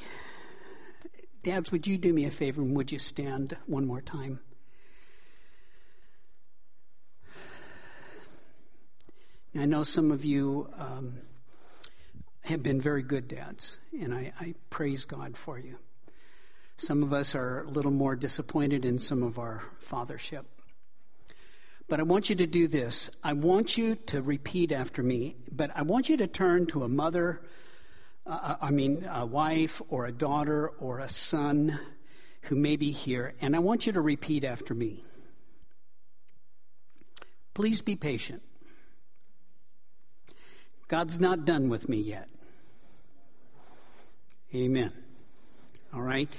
Dads, 1.44 1.74
would 1.74 1.86
you 1.86 1.98
do 1.98 2.14
me 2.14 2.24
a 2.24 2.32
favor 2.32 2.62
and 2.62 2.74
would 2.78 2.90
you 2.90 2.98
stand 2.98 3.58
one 3.66 3.86
more 3.86 4.00
time? 4.00 4.40
I 9.60 9.66
know 9.66 9.84
some 9.84 10.10
of 10.10 10.24
you 10.24 10.70
um, 10.78 11.18
have 12.46 12.64
been 12.64 12.80
very 12.80 13.04
good 13.04 13.28
dads, 13.28 13.78
and 13.92 14.14
I, 14.14 14.32
I 14.40 14.56
praise 14.70 15.04
God 15.04 15.36
for 15.36 15.60
you. 15.60 15.80
Some 16.78 17.04
of 17.04 17.12
us 17.12 17.36
are 17.36 17.64
a 17.64 17.70
little 17.70 17.92
more 17.92 18.16
disappointed 18.16 18.86
in 18.86 19.00
some 19.00 19.22
of 19.22 19.38
our 19.38 19.64
fathership. 19.86 20.46
But 21.92 22.00
I 22.00 22.04
want 22.04 22.30
you 22.30 22.38
to 22.38 22.48
do 22.48 22.70
this. 22.70 23.10
I 23.22 23.34
want 23.34 23.78
you 23.78 23.96
to 23.96 24.22
repeat 24.22 24.72
after 24.72 25.04
me, 25.04 25.36
but 25.52 25.72
I 25.76 25.82
want 25.82 26.08
you 26.08 26.16
to 26.16 26.26
turn 26.26 26.66
to 26.68 26.86
a 26.86 26.88
mother 26.88 27.42
uh, 28.26 28.56
I 28.62 28.72
mean, 28.72 29.06
a 29.12 29.26
wife 29.26 29.82
or 29.90 30.06
a 30.06 30.12
daughter 30.14 30.70
or 30.70 31.00
a 31.00 31.10
son 31.10 31.78
who 32.44 32.56
may 32.56 32.78
be 32.78 32.92
here, 32.92 33.34
and 33.42 33.58
I 33.58 33.60
want 33.60 33.88
you 33.88 33.92
to 33.92 34.00
repeat 34.00 34.46
after 34.46 34.74
me. 34.74 35.04
Please 37.54 37.82
be 37.82 37.98
patient. 37.98 38.42
God's 40.88 41.20
not 41.20 41.44
done 41.44 41.68
with 41.68 41.90
me 41.90 41.98
yet. 41.98 42.30
Amen. 44.56 44.94
All 45.94 46.02
right? 46.02 46.30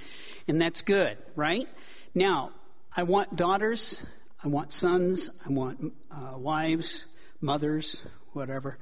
And 0.48 0.58
that's 0.58 0.80
good, 0.80 1.18
right? 1.36 1.68
Now, 2.14 2.52
I 2.96 3.02
want 3.02 3.36
daughters, 3.36 4.06
I 4.44 4.48
want 4.48 4.72
sons, 4.72 5.30
I 5.46 5.50
want 5.50 5.92
uh, 6.10 6.36
wives, 6.36 7.06
mothers, 7.40 8.02
whatever. 8.32 8.78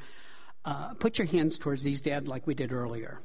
Uh, 0.64 0.94
put 0.94 1.18
your 1.18 1.26
hands 1.26 1.58
towards 1.58 1.82
these, 1.82 2.00
Dad, 2.00 2.28
like 2.28 2.46
we 2.46 2.54
did 2.54 2.72
earlier. 2.72 3.20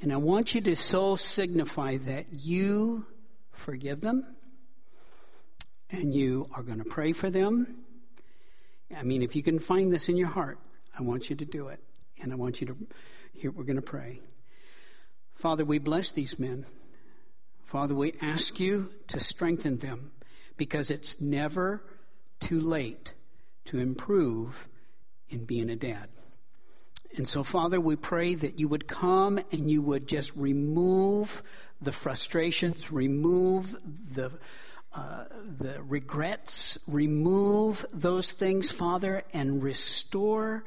And 0.00 0.12
I 0.12 0.16
want 0.16 0.54
you 0.54 0.60
to 0.62 0.76
so 0.76 1.16
signify 1.16 1.96
that 1.98 2.26
you 2.30 3.06
forgive 3.52 4.00
them 4.00 4.36
and 5.90 6.14
you 6.14 6.48
are 6.54 6.62
going 6.62 6.78
to 6.78 6.84
pray 6.84 7.12
for 7.12 7.30
them. 7.30 7.84
I 8.96 9.02
mean, 9.02 9.22
if 9.22 9.34
you 9.34 9.42
can 9.42 9.58
find 9.58 9.92
this 9.92 10.08
in 10.08 10.16
your 10.16 10.28
heart, 10.28 10.58
I 10.98 11.02
want 11.02 11.30
you 11.30 11.36
to 11.36 11.44
do 11.44 11.68
it. 11.68 11.80
And 12.22 12.32
I 12.32 12.36
want 12.36 12.60
you 12.60 12.66
to, 12.68 12.76
here, 13.32 13.50
we're 13.50 13.64
going 13.64 13.76
to 13.76 13.82
pray. 13.82 14.20
Father, 15.34 15.64
we 15.64 15.78
bless 15.78 16.10
these 16.10 16.38
men. 16.38 16.64
Father, 17.74 17.96
we 17.96 18.14
ask 18.22 18.60
you 18.60 18.90
to 19.08 19.18
strengthen 19.18 19.78
them 19.78 20.12
because 20.56 20.92
it's 20.92 21.20
never 21.20 21.82
too 22.38 22.60
late 22.60 23.14
to 23.64 23.80
improve 23.80 24.68
in 25.28 25.44
being 25.44 25.68
a 25.68 25.74
dad. 25.74 26.08
And 27.16 27.26
so, 27.26 27.42
Father, 27.42 27.80
we 27.80 27.96
pray 27.96 28.36
that 28.36 28.60
you 28.60 28.68
would 28.68 28.86
come 28.86 29.40
and 29.50 29.68
you 29.68 29.82
would 29.82 30.06
just 30.06 30.36
remove 30.36 31.42
the 31.80 31.90
frustrations, 31.90 32.92
remove 32.92 33.76
the 34.08 34.30
uh, 34.92 35.24
the 35.58 35.82
regrets, 35.82 36.78
remove 36.86 37.84
those 37.92 38.30
things, 38.30 38.70
Father, 38.70 39.24
and 39.32 39.64
restore 39.64 40.64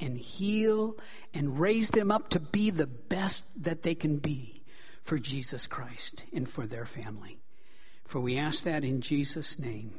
and 0.00 0.16
heal 0.16 0.96
and 1.34 1.60
raise 1.60 1.90
them 1.90 2.10
up 2.10 2.30
to 2.30 2.40
be 2.40 2.70
the 2.70 2.86
best 2.86 3.44
that 3.62 3.82
they 3.82 3.94
can 3.94 4.16
be 4.16 4.55
for 5.06 5.18
Jesus 5.20 5.68
Christ 5.68 6.24
and 6.34 6.48
for 6.48 6.66
their 6.66 6.84
family. 6.84 7.38
For 8.06 8.20
we 8.20 8.38
ask 8.38 8.64
that 8.64 8.82
in 8.82 9.00
Jesus' 9.00 9.56
name. 9.56 9.92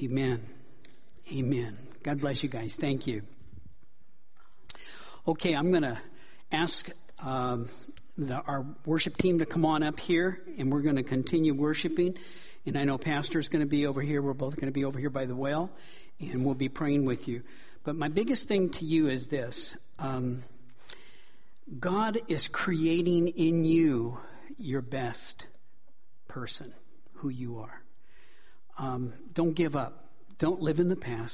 Amen. 0.00 0.46
Amen. 1.32 1.76
God 2.04 2.20
bless 2.20 2.44
you 2.44 2.48
guys. 2.48 2.76
Thank 2.76 3.08
you. 3.08 3.22
Okay, 5.26 5.54
I'm 5.54 5.70
going 5.72 5.82
to 5.82 5.98
ask 6.52 6.88
um, 7.18 7.68
the, 8.16 8.36
our 8.42 8.64
worship 8.86 9.16
team 9.16 9.40
to 9.40 9.44
come 9.44 9.64
on 9.64 9.82
up 9.82 9.98
here, 9.98 10.40
and 10.56 10.70
we're 10.70 10.82
going 10.82 10.96
to 10.96 11.02
continue 11.02 11.52
worshiping. 11.52 12.16
And 12.64 12.76
I 12.76 12.84
know 12.84 12.98
Pastor's 12.98 13.48
going 13.48 13.62
to 13.62 13.68
be 13.68 13.86
over 13.86 14.02
here. 14.02 14.22
We're 14.22 14.34
both 14.34 14.54
going 14.54 14.68
to 14.68 14.72
be 14.72 14.84
over 14.84 15.00
here 15.00 15.10
by 15.10 15.26
the 15.26 15.34
well, 15.34 15.68
and 16.20 16.44
we'll 16.44 16.54
be 16.54 16.68
praying 16.68 17.06
with 17.06 17.26
you. 17.26 17.42
But 17.82 17.96
my 17.96 18.06
biggest 18.06 18.46
thing 18.46 18.70
to 18.70 18.84
you 18.84 19.08
is 19.08 19.26
this 19.26 19.76
um, 19.98 20.44
God 21.78 22.18
is 22.28 22.48
creating 22.48 23.28
in 23.28 23.64
you 23.64 24.18
your 24.58 24.82
best 24.82 25.46
person, 26.28 26.72
who 27.14 27.28
you 27.28 27.58
are. 27.58 27.82
Um, 28.78 29.14
don't 29.32 29.54
give 29.54 29.74
up. 29.76 30.10
Don't 30.38 30.60
live 30.60 30.80
in 30.80 30.88
the 30.88 30.96
past. 30.96 31.30